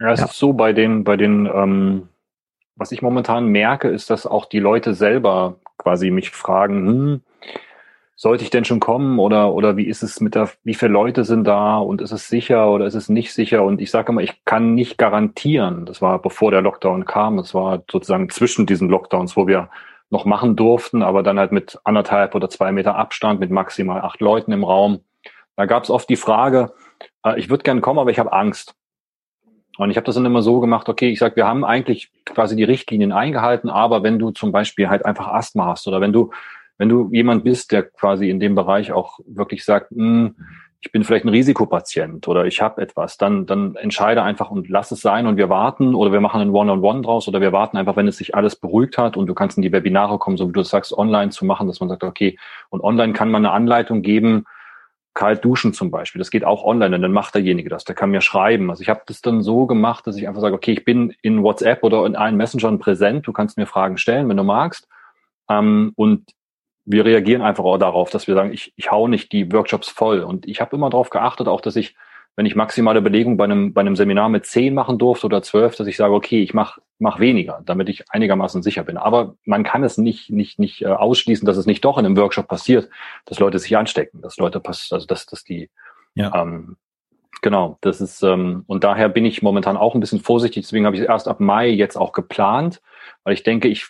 [0.00, 0.26] Ja, es ja.
[0.26, 2.08] ist so bei den bei den ähm
[2.76, 7.20] was ich momentan merke, ist, dass auch die Leute selber quasi mich fragen, hm,
[8.16, 11.24] sollte ich denn schon kommen oder oder wie ist es mit der, wie viele Leute
[11.24, 13.64] sind da und ist es sicher oder ist es nicht sicher?
[13.64, 15.84] Und ich sage immer, ich kann nicht garantieren.
[15.84, 17.38] Das war bevor der Lockdown kam.
[17.38, 19.68] Es war sozusagen zwischen diesen Lockdowns, wo wir
[20.10, 24.20] noch machen durften, aber dann halt mit anderthalb oder zwei Meter Abstand, mit maximal acht
[24.20, 25.00] Leuten im Raum.
[25.56, 26.72] Da gab es oft die Frage,
[27.24, 28.74] äh, ich würde gern kommen, aber ich habe Angst.
[29.76, 32.54] Und ich habe das dann immer so gemacht, okay, ich sage, wir haben eigentlich quasi
[32.54, 36.30] die Richtlinien eingehalten, aber wenn du zum Beispiel halt einfach Asthma hast oder wenn du,
[36.78, 40.36] wenn du jemand bist, der quasi in dem Bereich auch wirklich sagt, mh, hm,
[40.84, 44.90] ich bin vielleicht ein Risikopatient oder ich habe etwas, dann, dann entscheide einfach und lass
[44.90, 47.52] es sein und wir warten oder wir machen ein One-on-One -on -One draus oder wir
[47.52, 50.36] warten einfach, wenn es sich alles beruhigt hat und du kannst in die Webinare kommen,
[50.36, 53.46] so wie du sagst, online zu machen, dass man sagt, okay, und online kann man
[53.46, 54.44] eine Anleitung geben,
[55.14, 56.18] kalt duschen zum Beispiel.
[56.18, 57.84] Das geht auch online und dann macht derjenige das.
[57.84, 58.68] Der kann mir schreiben.
[58.68, 61.42] Also ich habe das dann so gemacht, dass ich einfach sage, okay, ich bin in
[61.42, 63.26] WhatsApp oder in allen Messengern präsent.
[63.26, 64.86] Du kannst mir Fragen stellen, wenn du magst.
[65.48, 66.24] Ähm, und
[66.84, 70.20] wir reagieren einfach auch darauf, dass wir sagen, ich, ich hau nicht die Workshops voll.
[70.20, 71.94] Und ich habe immer darauf geachtet, auch dass ich
[72.36, 75.76] wenn ich maximale Belegung bei einem, bei einem Seminar mit zehn machen durfte oder zwölf,
[75.76, 78.96] dass ich sage, okay, ich mache mach weniger, damit ich einigermaßen sicher bin.
[78.96, 82.16] Aber man kann es nicht, nicht, nicht äh, ausschließen, dass es nicht doch in einem
[82.16, 82.88] Workshop passiert,
[83.24, 85.70] dass Leute sich anstecken, dass Leute pass also dass, dass die
[86.14, 86.32] ja.
[86.34, 86.76] ähm,
[87.42, 90.64] Genau, das ist ähm, und daher bin ich momentan auch ein bisschen vorsichtig.
[90.64, 92.80] Deswegen habe ich erst ab Mai jetzt auch geplant,
[93.22, 93.88] weil ich denke, ich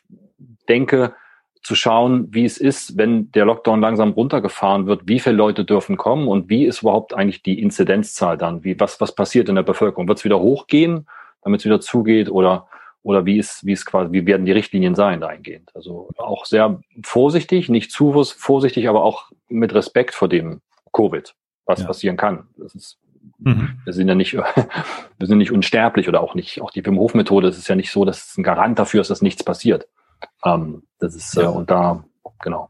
[0.69, 1.15] denke,
[1.65, 5.97] zu schauen, wie es ist, wenn der Lockdown langsam runtergefahren wird, wie viele Leute dürfen
[5.97, 8.63] kommen und wie ist überhaupt eigentlich die Inzidenzzahl dann?
[8.65, 10.07] Wie, was, was passiert in der Bevölkerung?
[10.07, 11.07] Wird es wieder hochgehen,
[11.43, 12.69] damit es wieder zugeht oder,
[13.03, 15.71] oder wie ist, wie ist quasi, wie werden die Richtlinien sein dahingehend?
[15.75, 20.61] Also auch sehr vorsichtig, nicht zu vorsichtig, aber auch mit Respekt vor dem
[20.93, 21.87] Covid, was ja.
[21.87, 22.47] passieren kann.
[22.59, 22.99] Das ist
[23.39, 23.81] Mhm.
[23.85, 24.35] Wir sind ja nicht,
[25.19, 27.75] wir sind nicht unsterblich oder auch nicht, auch die Wim Hof Methode, es ist ja
[27.75, 29.89] nicht so, dass es ein Garant dafür ist, dass nichts passiert.
[30.45, 31.51] Ähm, das ist, äh, ja.
[31.51, 32.05] äh, und da,
[32.41, 32.69] genau.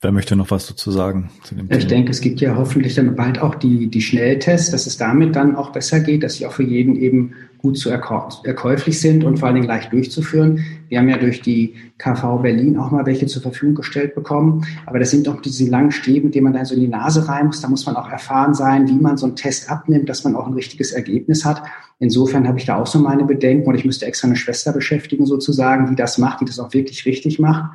[0.00, 1.30] Wer möchte noch was dazu sagen?
[1.44, 1.88] Zu dem ich Thema?
[1.88, 5.54] denke, es gibt ja hoffentlich dann bald auch die, die Schnelltests, dass es damit dann
[5.54, 9.46] auch besser geht, dass sie auch für jeden eben gut zu erkäuflich sind und vor
[9.46, 10.64] allen Dingen leicht durchzuführen.
[10.88, 14.66] Wir haben ja durch die KV Berlin auch mal welche zur Verfügung gestellt bekommen.
[14.84, 17.46] Aber das sind doch diese langen Stäbe, die man dann so in die Nase rein
[17.46, 17.60] muss.
[17.60, 20.48] Da muss man auch erfahren sein, wie man so einen Test abnimmt, dass man auch
[20.48, 21.62] ein richtiges Ergebnis hat.
[22.00, 25.24] Insofern habe ich da auch so meine Bedenken und ich müsste extra eine Schwester beschäftigen
[25.24, 27.70] sozusagen, die das macht, die das auch wirklich richtig macht.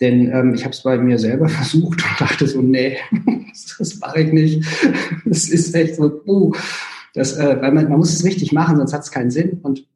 [0.00, 2.98] Denn ähm, ich habe es bei mir selber versucht und dachte so, nee,
[3.78, 4.64] das mache ich nicht.
[5.24, 6.52] Das ist echt so, uh,
[7.14, 9.60] das, äh, weil man, man muss es richtig machen, sonst hat es keinen Sinn.
[9.62, 9.86] Und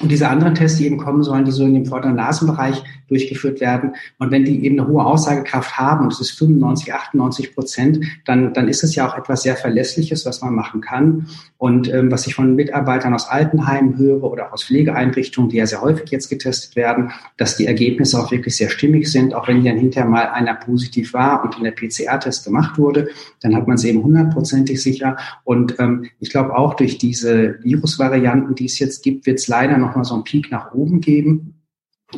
[0.00, 3.60] und diese anderen Tests, die eben kommen sollen, die so in dem vorderen Nasenbereich durchgeführt
[3.60, 3.94] werden.
[4.18, 8.52] Und wenn die eben eine hohe Aussagekraft haben, und es ist 95, 98 Prozent, dann,
[8.54, 11.26] dann ist es ja auch etwas sehr Verlässliches, was man machen kann.
[11.56, 15.80] Und ähm, was ich von Mitarbeitern aus Altenheimen höre oder aus Pflegeeinrichtungen, die ja sehr
[15.80, 19.76] häufig jetzt getestet werden, dass die Ergebnisse auch wirklich sehr stimmig sind, auch wenn dann
[19.76, 23.08] hinterher mal einer positiv war und in der PCR-Test gemacht wurde,
[23.40, 25.16] dann hat man es eben hundertprozentig sicher.
[25.42, 29.78] Und ähm, ich glaube auch durch diese Virusvarianten, die es jetzt gibt, wird es leider
[29.78, 31.54] noch nochmal so einen Peak nach oben geben.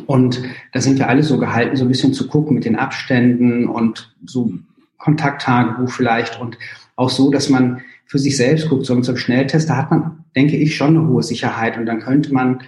[0.05, 3.67] Und da sind wir alle so gehalten, so ein bisschen zu gucken mit den Abständen
[3.67, 4.53] und so
[4.97, 6.57] Kontakttagebuch vielleicht und
[6.95, 8.85] auch so, dass man für sich selbst guckt.
[8.85, 12.33] So mit Schnelltest, da hat man, denke ich, schon eine hohe Sicherheit und dann könnte
[12.33, 12.61] man,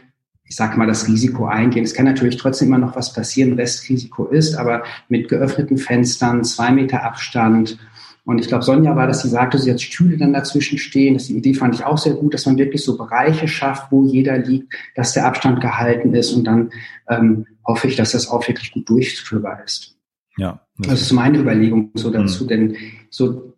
[0.46, 1.84] ich sage mal, das Risiko eingehen.
[1.84, 6.72] Es kann natürlich trotzdem immer noch was passieren, Restrisiko ist, aber mit geöffneten Fenstern, zwei
[6.72, 7.78] Meter Abstand,
[8.26, 11.16] und ich glaube, Sonja war, dass sie sagte, sie hat Stühle dann dazwischen stehen.
[11.16, 14.06] Das, die Idee fand ich auch sehr gut, dass man wirklich so Bereiche schafft, wo
[14.06, 16.32] jeder liegt, dass der Abstand gehalten ist.
[16.32, 16.72] Und dann
[17.10, 19.98] ähm, hoffe ich, dass das auch wirklich gut durchführbar ist.
[20.38, 20.62] Ja.
[20.78, 22.48] Das, das ist meine Überlegung so dazu, mhm.
[22.48, 22.78] denn
[23.10, 23.54] so,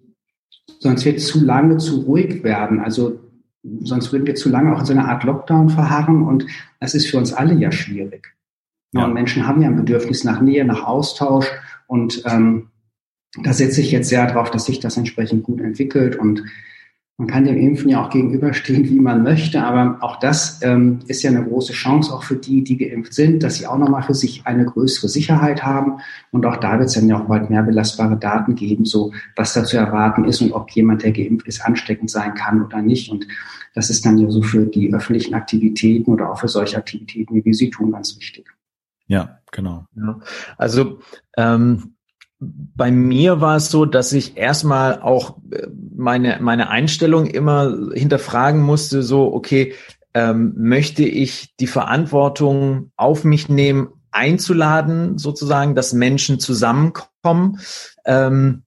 [0.80, 2.80] sonst wird es zu lange zu ruhig werden.
[2.80, 3.20] Also
[3.82, 6.46] sonst würden wir zu lange auch in so einer Art Lockdown verharren und
[6.80, 8.36] das ist für uns alle ja schwierig.
[8.94, 9.06] Ja.
[9.06, 11.48] Und Menschen haben ja ein Bedürfnis nach Nähe, nach Austausch
[11.88, 12.70] und ähm,
[13.44, 16.44] da setze ich jetzt sehr darauf, dass sich das entsprechend gut entwickelt und
[17.18, 21.24] man kann dem Impfen ja auch gegenüberstehen, wie man möchte, aber auch das ähm, ist
[21.24, 24.14] ja eine große Chance auch für die, die geimpft sind, dass sie auch nochmal für
[24.14, 26.00] sich eine größere Sicherheit haben.
[26.32, 29.54] Und auch da wird es dann ja auch bald mehr belastbare Daten geben, so was
[29.54, 33.10] da zu erwarten ist und ob jemand, der geimpft ist, ansteckend sein kann oder nicht.
[33.10, 33.26] Und
[33.74, 37.46] das ist dann ja so für die öffentlichen Aktivitäten oder auch für solche Aktivitäten, wie
[37.46, 38.46] wir sie tun, ganz wichtig.
[39.08, 39.86] Ja, genau.
[39.96, 40.20] Ja.
[40.58, 41.00] Also
[41.38, 41.95] ähm,
[42.40, 48.62] bei mir war es so, dass ich erstmal auch äh, meine, meine Einstellung immer hinterfragen
[48.62, 49.74] musste, so, okay,
[50.14, 57.60] ähm, möchte ich die Verantwortung auf mich nehmen, einzuladen, sozusagen, dass Menschen zusammenkommen.
[58.06, 58.64] Ähm,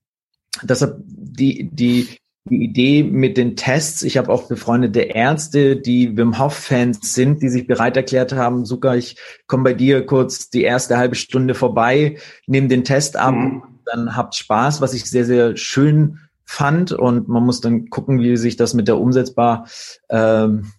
[0.61, 2.18] deshalb die, die,
[2.49, 4.03] die Idee mit den Tests.
[4.03, 8.65] Ich habe auch befreundete Ärzte, die Wim Hof Fans sind, die sich bereit erklärt haben,
[8.65, 13.35] Suka, ich komme bei dir kurz die erste halbe Stunde vorbei, nehme den Test ab,
[13.35, 13.63] mhm.
[13.85, 16.91] dann habt Spaß, was ich sehr, sehr schön fand.
[16.91, 19.69] Und man muss dann gucken, wie sich das mit der Umsetzbarkeit
[20.09, 20.71] ähm,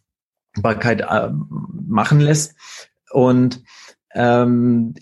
[0.56, 1.28] äh,
[1.86, 2.54] machen lässt.
[3.10, 3.62] Und
[4.12, 4.94] ähm,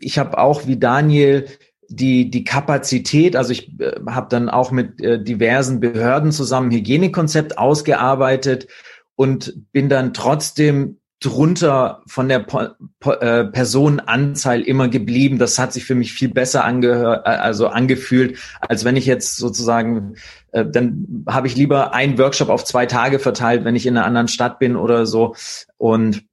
[0.00, 1.46] ich habe auch wie Daniel
[1.94, 7.58] die, die Kapazität, also ich äh, habe dann auch mit äh, diversen Behörden zusammen Hygienekonzept
[7.58, 8.68] ausgearbeitet
[9.16, 12.68] und bin dann trotzdem drunter von der po
[13.00, 15.38] po äh, Personenanzahl immer geblieben.
[15.38, 19.36] Das hat sich für mich viel besser angehört, äh, also angefühlt, als wenn ich jetzt
[19.36, 20.16] sozusagen,
[20.52, 24.06] äh, dann habe ich lieber einen Workshop auf zwei Tage verteilt, wenn ich in einer
[24.06, 25.34] anderen Stadt bin oder so
[25.78, 26.24] und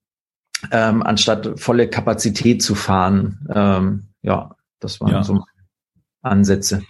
[0.72, 3.48] ähm, anstatt volle Kapazität zu fahren.
[3.54, 5.24] Ähm, ja, das waren ja.
[5.24, 5.42] so
[6.22, 6.84] Ansätze.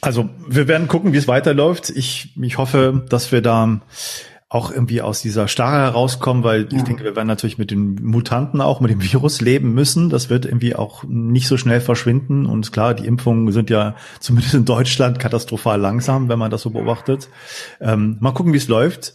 [0.00, 1.90] Also wir werden gucken, wie es weiterläuft.
[1.90, 3.80] Ich, ich hoffe, dass wir da
[4.48, 6.76] auch irgendwie aus dieser Starre herauskommen, weil ja.
[6.76, 10.10] ich denke, wir werden natürlich mit den Mutanten auch, mit dem Virus leben müssen.
[10.10, 12.44] Das wird irgendwie auch nicht so schnell verschwinden.
[12.44, 16.70] Und klar, die Impfungen sind ja zumindest in Deutschland katastrophal langsam, wenn man das so
[16.70, 17.30] beobachtet.
[17.80, 19.14] Ähm, mal gucken, wie es läuft.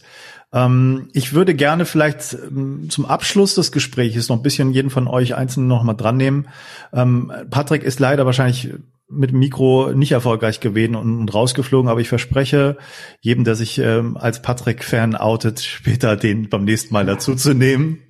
[0.52, 5.06] Ähm, ich würde gerne vielleicht ähm, zum Abschluss des Gesprächs noch ein bisschen jeden von
[5.06, 6.48] euch einzeln noch mal dran nehmen.
[6.92, 8.72] Ähm, Patrick ist leider wahrscheinlich
[9.10, 12.76] mit dem Mikro nicht erfolgreich gewesen und, rausgeflogen, aber ich verspreche
[13.20, 18.00] jedem, der sich ähm, als Patrick-Fan outet, später den beim nächsten Mal dazu zu nehmen.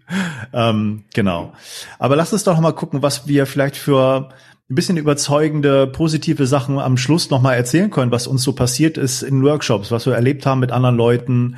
[0.53, 1.53] Ähm, genau.
[1.98, 4.31] Aber lasst uns doch mal gucken, was wir vielleicht für
[4.70, 8.98] ein bisschen überzeugende, positive Sachen am Schluss noch mal erzählen können, was uns so passiert
[8.98, 11.57] ist in Workshops, was wir erlebt haben mit anderen Leuten,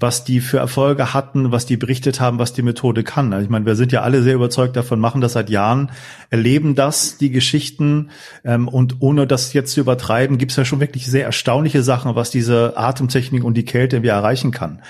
[0.00, 3.32] was die für Erfolge hatten, was die berichtet haben, was die Methode kann.
[3.32, 5.90] Also ich meine, wir sind ja alle sehr überzeugt davon, machen das seit Jahren,
[6.30, 8.10] erleben das, die Geschichten
[8.44, 12.14] ähm, und ohne das jetzt zu übertreiben, gibt es ja schon wirklich sehr erstaunliche Sachen,
[12.14, 14.82] was diese Atemtechnik und die Kälte irgendwie erreichen kann.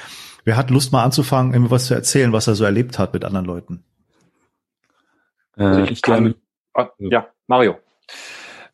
[0.44, 3.24] Wer hat Lust mal anzufangen, irgendwie was zu erzählen, was er so erlebt hat mit
[3.24, 3.84] anderen Leuten?
[5.58, 6.34] Äh, ich kann,
[6.74, 7.76] ah, ja, Mario.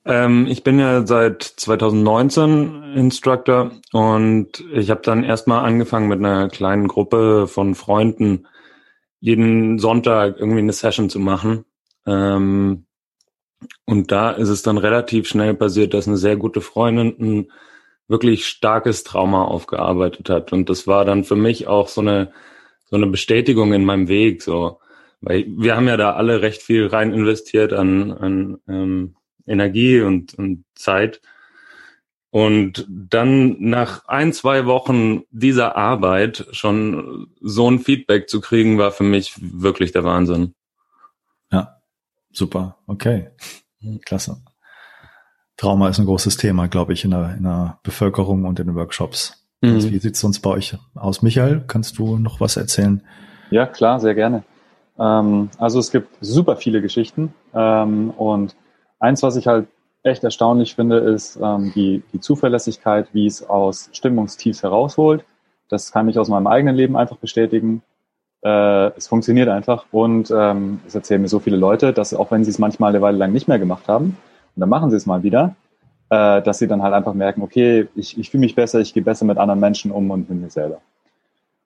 [0.07, 6.49] Ähm, ich bin ja seit 2019 Instructor und ich habe dann erstmal angefangen mit einer
[6.49, 8.47] kleinen Gruppe von Freunden
[9.21, 11.64] jeden Sonntag irgendwie eine Session zu machen.
[12.07, 12.87] Ähm,
[13.87, 17.53] und da ist es dann relativ schnell passiert, dass eine sehr gute Freundin ein
[18.09, 20.53] wirklich starkes Trauma aufgearbeitet hat.
[20.53, 22.33] Und das war dann für mich auch so eine,
[22.85, 24.81] so eine Bestätigung in meinem Weg, so.
[25.23, 30.35] Weil wir haben ja da alle recht viel rein investiert an, an ähm, Energie und,
[30.35, 31.20] und Zeit.
[32.30, 38.90] Und dann nach ein, zwei Wochen dieser Arbeit schon so ein Feedback zu kriegen, war
[38.90, 40.54] für mich wirklich der Wahnsinn.
[41.52, 41.76] Ja,
[42.33, 42.76] super.
[42.88, 43.28] Okay.
[44.04, 44.42] Klasse.
[45.57, 48.74] Trauma ist ein großes Thema, glaube ich, in der, in der Bevölkerung und in den
[48.74, 49.46] Workshops.
[49.61, 49.76] Mhm.
[49.76, 51.22] Wie sieht es sonst bei euch aus?
[51.22, 53.02] Michael, kannst du noch was erzählen?
[53.50, 54.42] Ja, klar, sehr gerne.
[54.98, 58.57] Ähm, also es gibt super viele Geschichten ähm, und
[59.05, 59.67] eins, was ich halt
[60.03, 65.25] echt erstaunlich finde, ist ähm, die, die Zuverlässigkeit, wie es aus Stimmungstiefs herausholt.
[65.69, 67.83] Das kann ich aus meinem eigenen Leben einfach bestätigen.
[68.43, 72.45] Äh, es funktioniert einfach und ähm, es erzählen mir so viele Leute, dass auch wenn
[72.45, 74.17] sie es manchmal eine Weile lang nicht mehr gemacht haben,
[74.57, 75.57] und dann machen sie es mal wieder,
[76.11, 79.03] äh, dass sie dann halt einfach merken, okay, ich, ich fühle mich besser, ich gehe
[79.03, 80.81] besser mit anderen Menschen um und mit mir selber.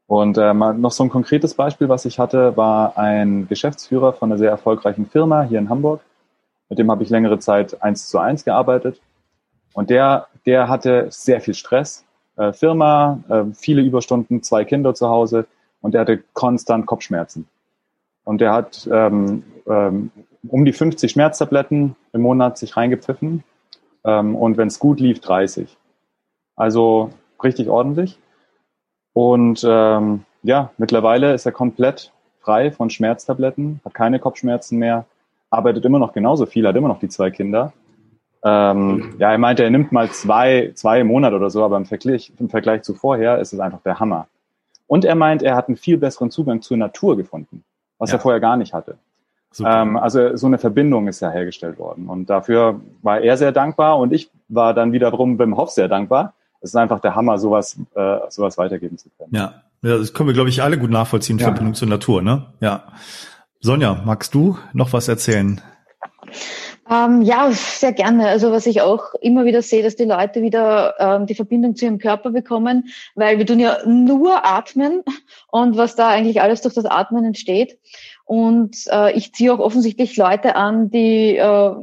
[0.07, 4.39] Und äh, noch so ein konkretes Beispiel, was ich hatte, war ein Geschäftsführer von einer
[4.39, 6.01] sehr erfolgreichen Firma hier in Hamburg
[6.69, 9.01] mit dem habe ich längere Zeit eins zu eins gearbeitet.
[9.73, 12.05] Und der, der hatte sehr viel Stress.
[12.37, 15.47] Äh, Firma, äh, viele Überstunden, zwei Kinder zu Hause
[15.81, 17.47] und der hatte konstant Kopfschmerzen.
[18.25, 20.11] Und der hat ähm, ähm,
[20.47, 23.43] um die 50 Schmerztabletten im Monat sich reingepfiffen
[24.05, 25.77] ähm, und wenn es gut lief, 30.
[26.57, 27.11] Also
[27.43, 28.19] richtig ordentlich.
[29.13, 35.07] Und ähm, ja, mittlerweile ist er komplett frei von Schmerztabletten, hat keine Kopfschmerzen mehr,
[35.51, 37.73] arbeitet immer noch genauso viel, hat immer noch die zwei Kinder.
[38.45, 41.87] Ähm, ja, er meinte, er nimmt mal zwei, zwei im Monat oder so, aber im
[41.87, 44.29] Vergleich, im Vergleich zu vorher ist es einfach der Hammer.
[44.87, 47.65] Und er meint, er hat einen viel besseren Zugang zur Natur gefunden,
[47.99, 48.17] was ja.
[48.17, 48.97] er vorher gar nicht hatte.
[49.65, 52.09] Ähm, also so eine Verbindung ist ja hergestellt worden.
[52.09, 56.35] Und dafür war er sehr dankbar und ich war dann wiederum Wim Hof sehr dankbar.
[56.61, 59.35] Es ist einfach der Hammer, sowas, äh, sowas weitergeben zu können.
[59.35, 61.45] Ja, ja das können wir, glaube ich, alle gut nachvollziehen, ja.
[61.45, 62.47] Verbindung zur Natur, ne?
[62.61, 62.85] Ja.
[63.61, 65.61] Sonja, magst du noch was erzählen?
[66.91, 68.29] Ähm, ja, sehr gerne.
[68.29, 71.85] Also was ich auch immer wieder sehe, dass die Leute wieder ähm, die Verbindung zu
[71.85, 75.03] ihrem Körper bekommen, weil wir tun ja nur atmen
[75.51, 77.79] und was da eigentlich alles durch das Atmen entsteht.
[78.25, 81.75] Und äh, ich ziehe auch offensichtlich Leute an, die äh,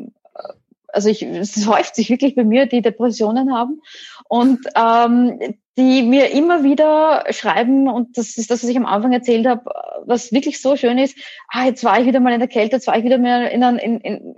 [0.96, 3.82] also ich, es häuft sich wirklich bei mir, die Depressionen haben
[4.28, 5.40] und ähm,
[5.78, 9.70] die mir immer wieder schreiben, und das ist das, was ich am Anfang erzählt habe,
[10.06, 11.18] was wirklich so schön ist,
[11.50, 13.62] ah, jetzt war ich wieder mal in der Kälte, jetzt war ich wieder mal in,
[13.62, 14.36] in, in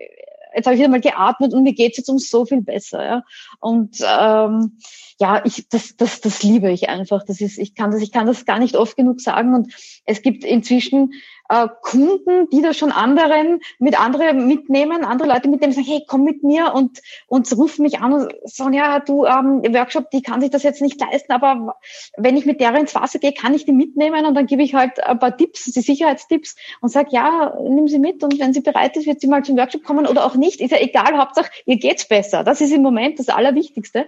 [0.56, 3.06] jetzt habe ich wieder mal geatmet und mir geht's jetzt um so viel besser.
[3.06, 3.23] Ja?
[3.60, 4.78] Und ähm,
[5.19, 7.23] ja, ich, das, das, das liebe ich einfach.
[7.23, 9.54] Das ist, ich kann das, ich kann das gar nicht oft genug sagen.
[9.54, 9.73] Und
[10.06, 11.13] es gibt inzwischen
[11.50, 16.24] äh, Kunden, die da schon anderen mit anderen mitnehmen, andere Leute mitnehmen, sagen, hey, komm
[16.24, 20.42] mit mir und, und rufen mich an und sagen, ja, du, ähm, Workshop, die kann
[20.42, 21.76] sich das jetzt nicht leisten, aber
[22.18, 24.76] wenn ich mit der ins Wasser gehe, kann ich die mitnehmen und dann gebe ich
[24.76, 28.62] halt ein paar Tipps, die Sicherheitstipps und sage, ja, nimm sie mit und wenn sie
[28.62, 31.50] bereit ist, wird sie mal zum Workshop kommen oder auch nicht, ist ja egal, Hauptsache,
[31.66, 32.44] ihr geht's besser.
[32.44, 34.06] Das ist im Moment das Allerwichtigste.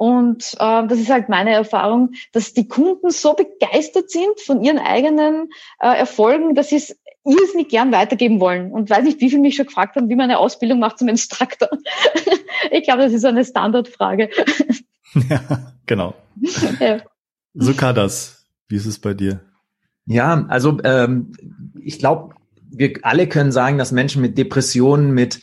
[0.00, 4.78] Und äh, das ist halt meine Erfahrung, dass die Kunden so begeistert sind von ihren
[4.78, 8.72] eigenen äh, Erfolgen, dass sie es irrsinnig gern weitergeben wollen.
[8.72, 11.08] Und weiß nicht, wie viele mich schon gefragt haben, wie man eine Ausbildung macht zum
[11.08, 11.68] Instruktor.
[12.70, 14.30] ich glaube, das ist eine Standardfrage.
[15.28, 16.14] ja, genau.
[16.80, 17.00] ja.
[17.54, 18.46] So kann das.
[18.68, 19.40] Wie ist es bei dir?
[20.06, 21.32] Ja, also ähm,
[21.82, 22.34] ich glaube,
[22.70, 25.42] wir alle können sagen, dass Menschen mit Depressionen, mit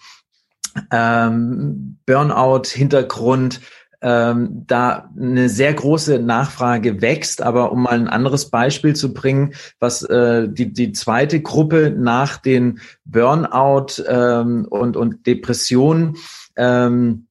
[0.92, 3.62] ähm, Burnout-Hintergrund,
[4.02, 7.42] ähm, da eine sehr große Nachfrage wächst.
[7.42, 12.38] Aber um mal ein anderes Beispiel zu bringen, was äh, die, die zweite Gruppe nach
[12.38, 16.16] den Burnout ähm, und, und Depressionen
[16.56, 17.28] ähm,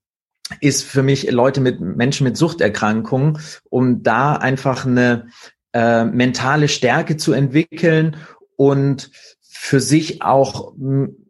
[0.60, 5.26] ist für mich Leute mit Menschen mit Suchterkrankungen, um da einfach eine
[5.72, 8.16] äh, mentale Stärke zu entwickeln
[8.56, 10.74] und für sich auch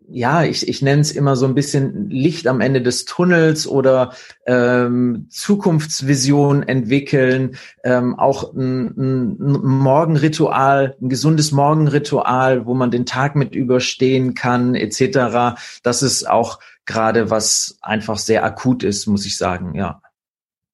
[0.08, 4.12] ja, ich, ich nenne es immer so ein bisschen Licht am Ende des Tunnels oder
[4.46, 13.34] ähm, Zukunftsvision entwickeln, ähm, auch ein, ein Morgenritual, ein gesundes Morgenritual, wo man den Tag
[13.34, 15.58] mit überstehen kann, etc.
[15.82, 20.00] Das ist auch gerade was einfach sehr akut ist, muss ich sagen, ja.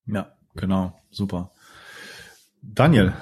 [0.06, 1.50] Ja, genau, super.
[2.60, 3.14] Daniel.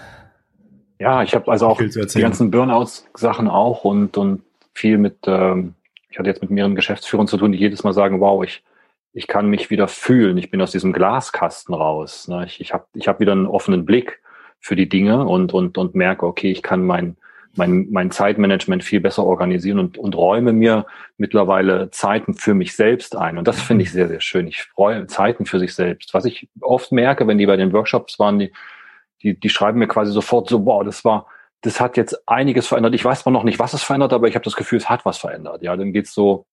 [0.99, 4.43] Ja, ich habe also auch die ganzen Burnouts-Sachen auch und, und
[4.75, 5.75] viel mit ähm,
[6.11, 8.63] ich hatte jetzt mit mehreren Geschäftsführern zu tun, die jedes Mal sagen, wow, ich,
[9.13, 12.29] ich kann mich wieder fühlen, ich bin aus diesem Glaskasten raus.
[12.29, 12.45] Ne?
[12.47, 14.21] Ich, ich habe ich hab wieder einen offenen Blick
[14.59, 17.17] für die Dinge und, und, und merke, okay, ich kann mein,
[17.57, 23.17] mein, mein Zeitmanagement viel besser organisieren und, und räume mir mittlerweile Zeiten für mich selbst
[23.17, 23.39] ein.
[23.39, 24.47] Und das finde ich sehr, sehr schön.
[24.47, 26.13] Ich freue Zeiten für sich selbst.
[26.13, 28.53] Was ich oft merke, wenn die bei den Workshops waren, die,
[29.23, 31.27] die, die schreiben mir quasi sofort so, wow, das war,
[31.63, 32.95] das hat jetzt einiges verändert.
[32.95, 35.19] Ich weiß noch nicht, was es verändert, aber ich habe das Gefühl, es hat was
[35.19, 35.63] verändert.
[35.63, 36.47] Ja, dann geht's so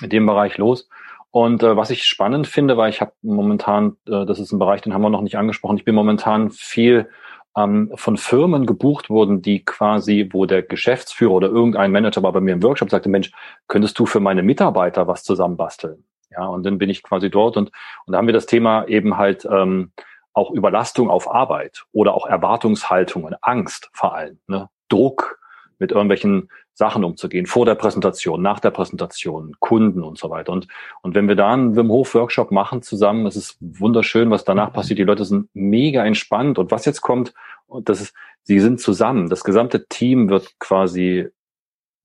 [0.00, 0.88] in dem Bereich los.
[1.30, 4.80] Und äh, was ich spannend finde, weil ich habe momentan, äh, das ist ein Bereich,
[4.80, 7.08] den haben wir noch nicht angesprochen, ich bin momentan viel
[7.56, 12.40] ähm, von Firmen gebucht worden, die quasi, wo der Geschäftsführer oder irgendein Manager war bei
[12.40, 13.32] mir im Workshop, sagte, Mensch,
[13.66, 16.04] könntest du für meine Mitarbeiter was zusammenbasteln?
[16.30, 17.70] Ja, und dann bin ich quasi dort und,
[18.06, 19.92] und da haben wir das Thema eben halt ähm,
[20.38, 24.68] auch Überlastung auf Arbeit oder auch Erwartungshaltungen, Angst vor allem, ne?
[24.88, 25.38] Druck
[25.78, 30.52] mit irgendwelchen Sachen umzugehen, vor der Präsentation, nach der Präsentation, Kunden und so weiter.
[30.52, 30.68] Und,
[31.02, 34.72] und wenn wir da einen Wim Hof Workshop machen zusammen, das ist wunderschön, was danach
[34.72, 34.98] passiert.
[34.98, 36.58] Die Leute sind mega entspannt.
[36.58, 37.34] Und was jetzt kommt,
[37.82, 39.28] das ist, sie sind zusammen.
[39.28, 41.28] Das gesamte Team wird quasi,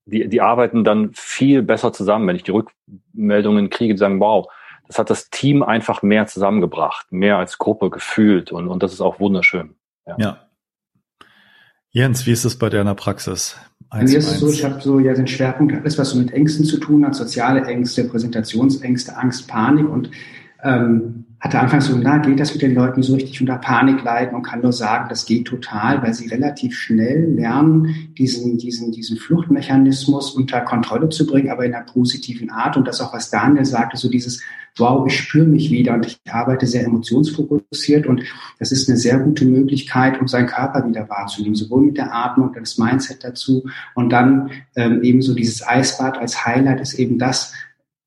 [0.06, 2.26] die, die arbeiten dann viel besser zusammen.
[2.26, 4.48] Wenn ich die Rückmeldungen kriege, die sagen, wow,
[4.86, 8.52] das hat das Team einfach mehr zusammengebracht, mehr als Gruppe gefühlt.
[8.52, 9.74] Und, und das ist auch wunderschön.
[10.06, 10.16] Ja.
[10.18, 10.38] ja.
[11.90, 13.56] Jens, wie ist es bei deiner Praxis?
[13.88, 16.32] Bei mir ist es so, ich habe so ja den Schwerpunkt, alles was so mit
[16.32, 20.10] Ängsten zu tun hat, soziale Ängste, Präsentationsängste, Angst, Panik und
[20.64, 24.02] ähm, hatte anfangs so, na, geht das mit den Leuten, die so richtig unter Panik
[24.02, 28.92] leiden und kann nur sagen, das geht total, weil sie relativ schnell lernen, diesen, diesen,
[28.92, 32.78] diesen Fluchtmechanismus unter Kontrolle zu bringen, aber in einer positiven Art.
[32.78, 34.40] Und das auch, was Daniel sagte, so dieses,
[34.78, 38.22] wow, ich spüre mich wieder und ich arbeite sehr emotionsfokussiert und
[38.58, 42.52] das ist eine sehr gute Möglichkeit, um seinen Körper wieder wahrzunehmen, sowohl mit der Atmung,
[42.54, 47.52] das Mindset dazu und dann ähm, ebenso dieses Eisbad als Highlight ist eben das,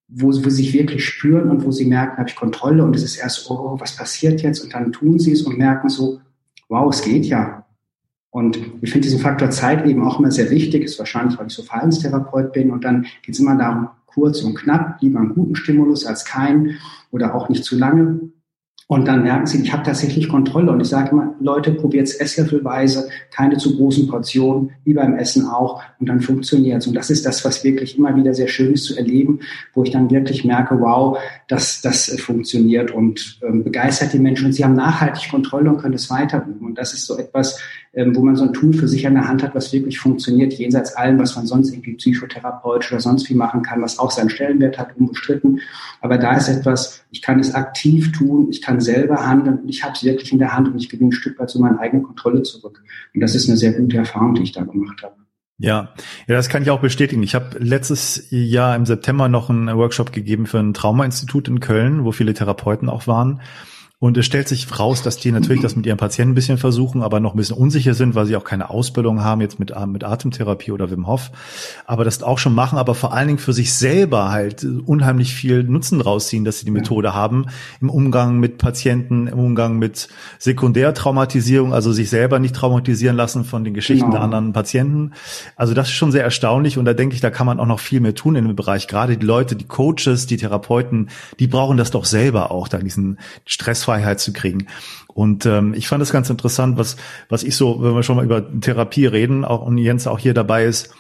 [0.08, 3.04] wo, wo sie sich wirklich spüren und wo sie merken, habe ich Kontrolle und es
[3.04, 4.62] ist erst, oh, was passiert jetzt?
[4.64, 6.20] Und dann tun sie es und merken so,
[6.70, 7.66] wow, es geht ja.
[8.30, 11.54] Und ich finde diesen Faktor Zeit eben auch immer sehr wichtig, ist wahrscheinlich, weil ich
[11.54, 15.56] so Verhaltenstherapeut bin und dann geht es immer darum, kurz und knapp, lieber einen guten
[15.56, 16.78] Stimulus als keinen
[17.12, 18.20] oder auch nicht zu lange.
[18.90, 20.72] Und dann merken sie, ich habe tatsächlich Kontrolle.
[20.72, 25.46] Und ich sage immer, Leute, probiert es esslöffelweise, keine zu großen Portionen, wie beim Essen
[25.46, 25.82] auch.
[26.00, 26.88] Und dann funktioniert es.
[26.88, 29.42] Und das ist das, was wirklich immer wieder sehr schön ist zu erleben,
[29.74, 31.18] wo ich dann wirklich merke, wow,
[31.50, 34.46] dass das funktioniert und ähm, begeistert die Menschen.
[34.46, 36.66] Und sie haben nachhaltig Kontrolle und können es weiterüben.
[36.66, 37.60] Und das ist so etwas,
[38.14, 40.96] wo man so ein Tool für sich an der Hand hat, was wirklich funktioniert, jenseits
[40.96, 44.78] allem, was man sonst irgendwie psychotherapeutisch oder sonst wie machen kann, was auch seinen Stellenwert
[44.78, 45.62] hat, unbestritten.
[46.02, 49.94] Aber da ist etwas, ich kann es aktiv tun, ich kann selber handeln ich habe
[49.94, 52.44] es wirklich in der Hand und ich gewinne ein Stück weit zu meiner eigenen Kontrolle
[52.44, 52.84] zurück.
[53.16, 55.16] Und das ist eine sehr gute Erfahrung, die ich da gemacht habe.
[55.60, 55.94] Ja,
[56.28, 57.24] ja, das kann ich auch bestätigen.
[57.24, 62.06] Ich habe letztes Jahr im September noch einen Workshop gegeben für ein Trauma-Institut in Köln,
[62.06, 63.42] wo viele Therapeuten auch waren.
[64.00, 67.02] Und es stellt sich raus, dass die natürlich das mit ihren Patienten ein bisschen versuchen,
[67.02, 70.04] aber noch ein bisschen unsicher sind, weil sie auch keine Ausbildung haben jetzt mit, mit
[70.04, 71.32] Atemtherapie oder Wim Hof.
[71.88, 75.64] Aber das auch schon machen, aber vor allen Dingen für sich selber halt unheimlich viel
[75.64, 77.48] Nutzen rausziehen, dass sie die Methode haben
[77.82, 83.64] im Umgang mit Patienten, im Umgang mit Sekundärtraumatisierung, also sich selber nicht traumatisieren lassen von
[83.64, 84.18] den Geschichten genau.
[84.18, 85.14] der anderen Patienten.
[85.56, 87.80] Also das ist schon sehr erstaunlich und da denke ich, da kann man auch noch
[87.80, 88.88] viel mehr tun in dem Bereich.
[88.88, 93.18] Gerade die Leute, die Coaches, die Therapeuten, die brauchen das doch selber auch, da diesen
[93.44, 94.68] Stress Freiheit zu kriegen.
[95.14, 96.98] Und ähm, ich fand es ganz interessant, was,
[97.30, 100.34] was ich so, wenn wir schon mal über Therapie reden, auch und Jens auch hier
[100.34, 100.94] dabei ist,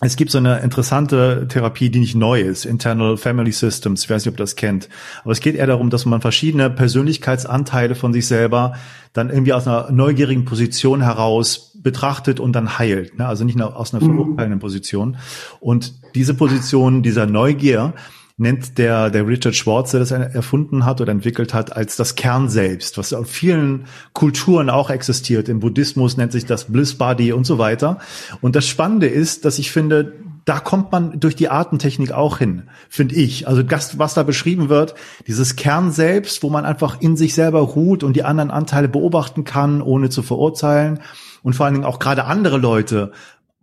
[0.00, 4.04] es gibt so eine interessante Therapie, die nicht neu ist, Internal Family Systems.
[4.04, 4.88] Ich weiß nicht, ob ihr das kennt.
[5.22, 8.74] Aber es geht eher darum, dass man verschiedene Persönlichkeitsanteile von sich selber
[9.12, 13.18] dann irgendwie aus einer neugierigen Position heraus betrachtet und dann heilt.
[13.18, 13.26] Ne?
[13.26, 14.16] Also nicht nur aus einer mhm.
[14.16, 15.18] verurteilenden Position.
[15.60, 17.92] Und diese Position dieser Neugier,
[18.36, 22.48] nennt der, der Richard Schwartz, der das erfunden hat oder entwickelt hat, als das Kern
[22.48, 25.48] selbst, was auf vielen Kulturen auch existiert.
[25.48, 27.98] Im Buddhismus nennt sich das Bliss Body und so weiter.
[28.40, 30.12] Und das Spannende ist, dass ich finde,
[30.44, 33.46] da kommt man durch die Artentechnik auch hin, finde ich.
[33.46, 34.94] Also das, was da beschrieben wird,
[35.26, 39.44] dieses Kern selbst, wo man einfach in sich selber ruht und die anderen Anteile beobachten
[39.44, 41.00] kann, ohne zu verurteilen
[41.42, 43.12] und vor allen Dingen auch gerade andere Leute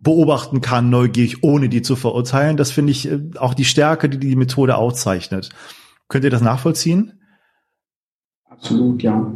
[0.00, 2.56] beobachten kann, neugierig, ohne die zu verurteilen.
[2.56, 5.50] Das finde ich äh, auch die Stärke, die die Methode auszeichnet.
[6.08, 7.20] Könnt ihr das nachvollziehen?
[8.48, 9.32] Absolut, ja.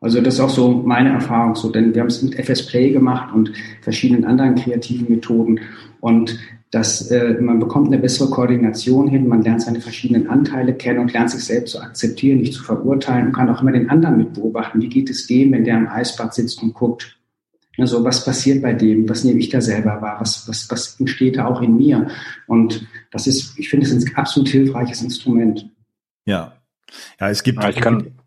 [0.00, 2.90] Also das ist auch so meine Erfahrung so, denn wir haben es mit FS Play
[2.90, 3.52] gemacht und
[3.82, 5.60] verschiedenen anderen kreativen Methoden
[6.00, 6.38] und
[6.70, 11.12] dass äh, man bekommt eine bessere Koordination hin, man lernt seine verschiedenen Anteile kennen und
[11.12, 14.34] lernt sich selbst zu akzeptieren, nicht zu verurteilen und kann auch immer den anderen mit
[14.34, 14.80] beobachten.
[14.82, 17.17] Wie geht es dem, wenn der im Eisbad sitzt und guckt?
[17.78, 19.08] Also was passiert bei dem?
[19.08, 20.16] Was nehme ich da selber wahr?
[20.20, 22.08] Was, was, was entsteht da auch in mir?
[22.46, 25.70] Und das ist, ich finde es ein absolut hilfreiches Instrument.
[26.24, 26.54] Ja.
[27.20, 27.62] Ja, es gibt.
[27.62, 28.18] Ja, ich kann,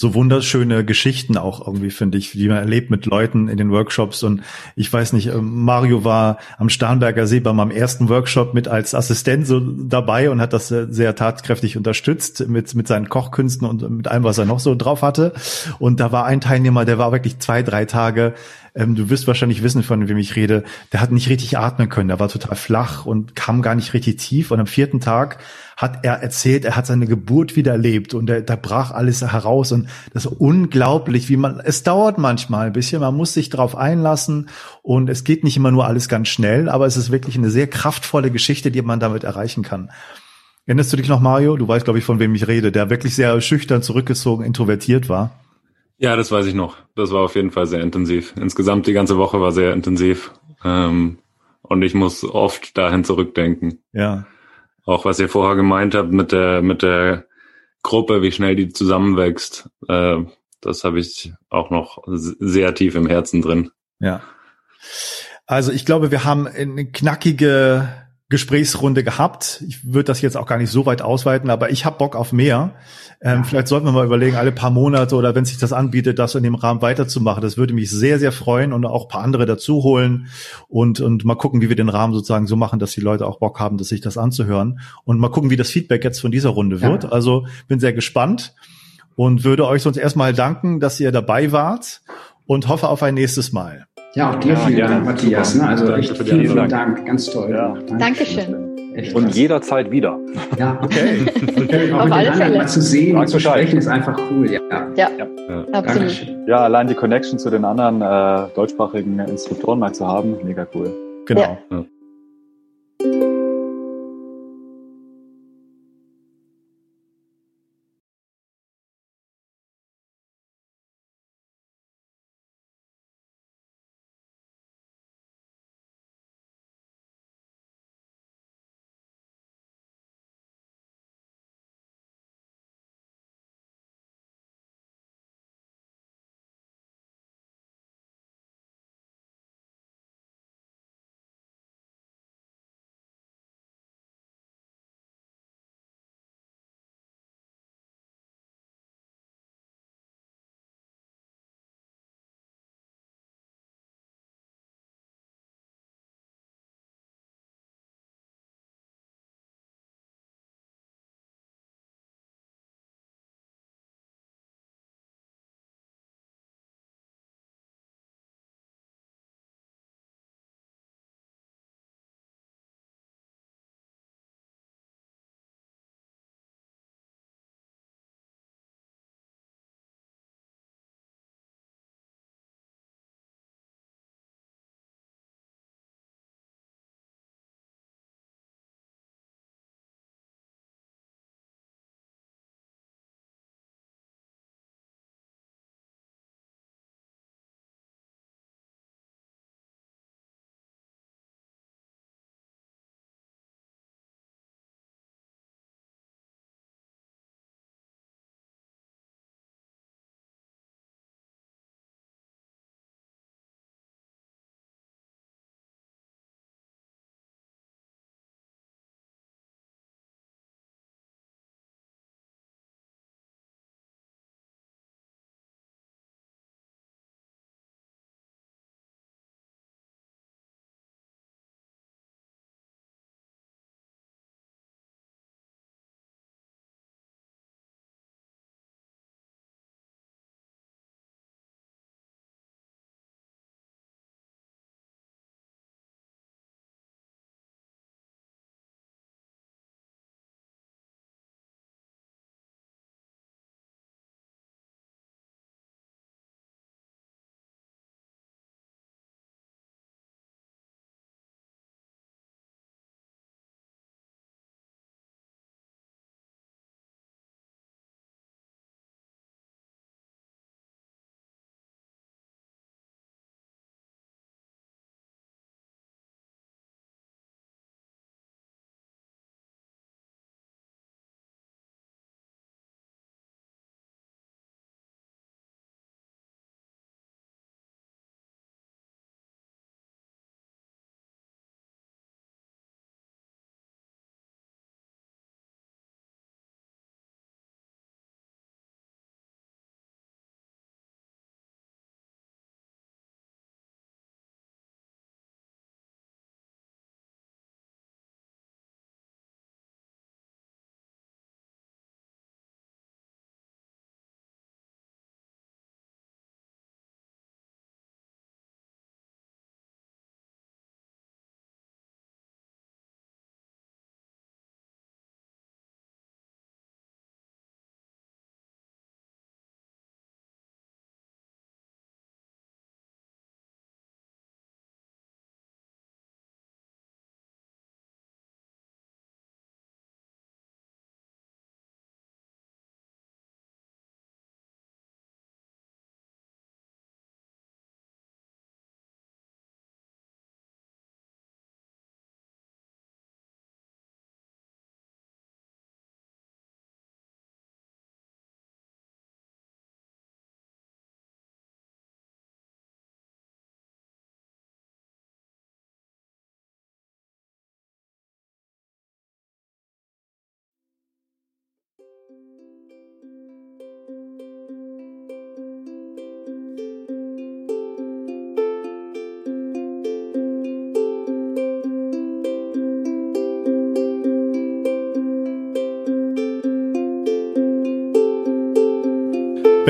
[0.00, 4.22] so wunderschöne Geschichten auch irgendwie, finde ich, die man erlebt mit Leuten in den Workshops.
[4.22, 4.40] Und
[4.74, 8.94] ich weiß nicht, ähm, Mario war am Starnberger See bei meinem ersten Workshop mit als
[8.94, 14.08] Assistent so dabei und hat das sehr tatkräftig unterstützt mit, mit seinen Kochkünsten und mit
[14.08, 15.34] allem, was er noch so drauf hatte.
[15.78, 18.32] Und da war ein Teilnehmer, der war wirklich zwei, drei Tage
[18.74, 22.08] ähm, du wirst wahrscheinlich wissen, von wem ich rede, der hat nicht richtig atmen können,
[22.08, 24.50] der war total flach und kam gar nicht richtig tief.
[24.50, 25.38] Und am vierten Tag
[25.76, 29.88] hat er erzählt, er hat seine Geburt wieder erlebt und da brach alles heraus und
[30.12, 34.48] das ist unglaublich, wie man, es dauert manchmal ein bisschen, man muss sich darauf einlassen
[34.82, 37.66] und es geht nicht immer nur alles ganz schnell, aber es ist wirklich eine sehr
[37.66, 39.90] kraftvolle Geschichte, die man damit erreichen kann.
[40.66, 41.56] Erinnerst du dich noch, Mario?
[41.56, 45.39] Du weißt, glaube ich, von wem ich rede, der wirklich sehr schüchtern, zurückgezogen, introvertiert war.
[46.00, 46.78] Ja, das weiß ich noch.
[46.94, 48.32] Das war auf jeden Fall sehr intensiv.
[48.40, 50.32] Insgesamt die ganze Woche war sehr intensiv.
[50.64, 51.18] Ähm,
[51.60, 53.82] und ich muss oft dahin zurückdenken.
[53.92, 54.26] Ja.
[54.86, 57.26] Auch was ihr vorher gemeint habt mit der, mit der
[57.82, 60.16] Gruppe, wie schnell die zusammenwächst, äh,
[60.62, 63.70] das habe ich auch noch sehr tief im Herzen drin.
[63.98, 64.22] Ja.
[65.44, 67.99] Also ich glaube, wir haben eine knackige
[68.30, 69.62] Gesprächsrunde gehabt.
[69.66, 72.32] Ich würde das jetzt auch gar nicht so weit ausweiten, aber ich habe Bock auf
[72.32, 72.74] mehr.
[73.20, 73.42] Ähm, ja.
[73.42, 76.44] Vielleicht sollten wir mal überlegen, alle paar Monate oder wenn sich das anbietet, das in
[76.44, 77.42] dem Rahmen weiterzumachen.
[77.42, 80.28] Das würde mich sehr, sehr freuen und auch paar andere dazu holen
[80.68, 83.40] und, und mal gucken, wie wir den Rahmen sozusagen so machen, dass die Leute auch
[83.40, 86.50] Bock haben, dass sich das anzuhören und mal gucken, wie das Feedback jetzt von dieser
[86.50, 87.04] Runde wird.
[87.04, 87.10] Ja.
[87.10, 88.54] Also bin sehr gespannt
[89.16, 92.00] und würde euch sonst erstmal danken, dass ihr dabei wart
[92.46, 93.86] und hoffe auf ein nächstes Mal.
[94.14, 95.54] Ja, auch dir ja, vielen ja, Dank, Matthias.
[95.54, 95.66] Ne?
[95.66, 97.06] Also Danke echt vielen, vielen Dank.
[97.06, 97.50] Ganz toll.
[97.50, 97.74] Ja.
[97.96, 98.70] Dankeschön.
[98.94, 100.18] Echt Und jederzeit wieder.
[100.58, 101.26] Ja, okay.
[101.56, 101.92] okay.
[101.92, 102.58] Auch Auf mit alle Fälle.
[102.58, 104.50] mal zu sehen und zu sprechen ist einfach cool.
[104.50, 104.60] Ja,
[104.96, 105.10] ja.
[105.16, 105.26] ja.
[105.48, 105.64] ja.
[105.72, 106.26] absolut.
[106.48, 110.92] Ja, allein die Connection zu den anderen äh, deutschsprachigen Instruktoren mal zu haben, mega cool.
[111.26, 111.58] Genau.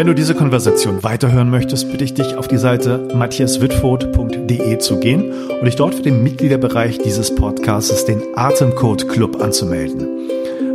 [0.01, 5.30] Wenn du diese Konversation weiterhören möchtest, bitte ich dich auf die Seite matthiaswitford.de zu gehen
[5.30, 10.09] und dich dort für den Mitgliederbereich dieses Podcasts, den Atemcode Club, anzumelden.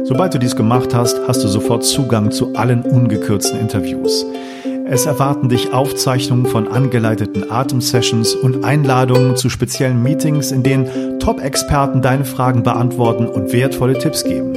[0.03, 4.27] Sobald du dies gemacht hast, hast du sofort Zugang zu allen ungekürzten Interviews.
[4.87, 12.03] Es erwarten dich Aufzeichnungen von angeleiteten Atemsessions und Einladungen zu speziellen Meetings, in denen Top-Experten
[12.03, 14.53] deine Fragen beantworten und wertvolle Tipps geben.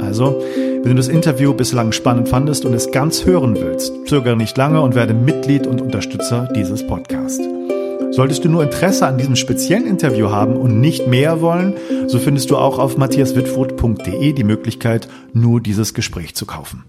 [0.00, 0.40] Also,
[0.86, 4.80] wenn du das Interview bislang spannend fandest und es ganz hören willst, zögere nicht lange
[4.80, 7.42] und werde Mitglied und Unterstützer dieses Podcasts.
[8.12, 11.74] Solltest du nur Interesse an diesem speziellen Interview haben und nicht mehr wollen,
[12.06, 16.84] so findest du auch auf matthiaswitfurt.de die Möglichkeit, nur dieses Gespräch zu kaufen.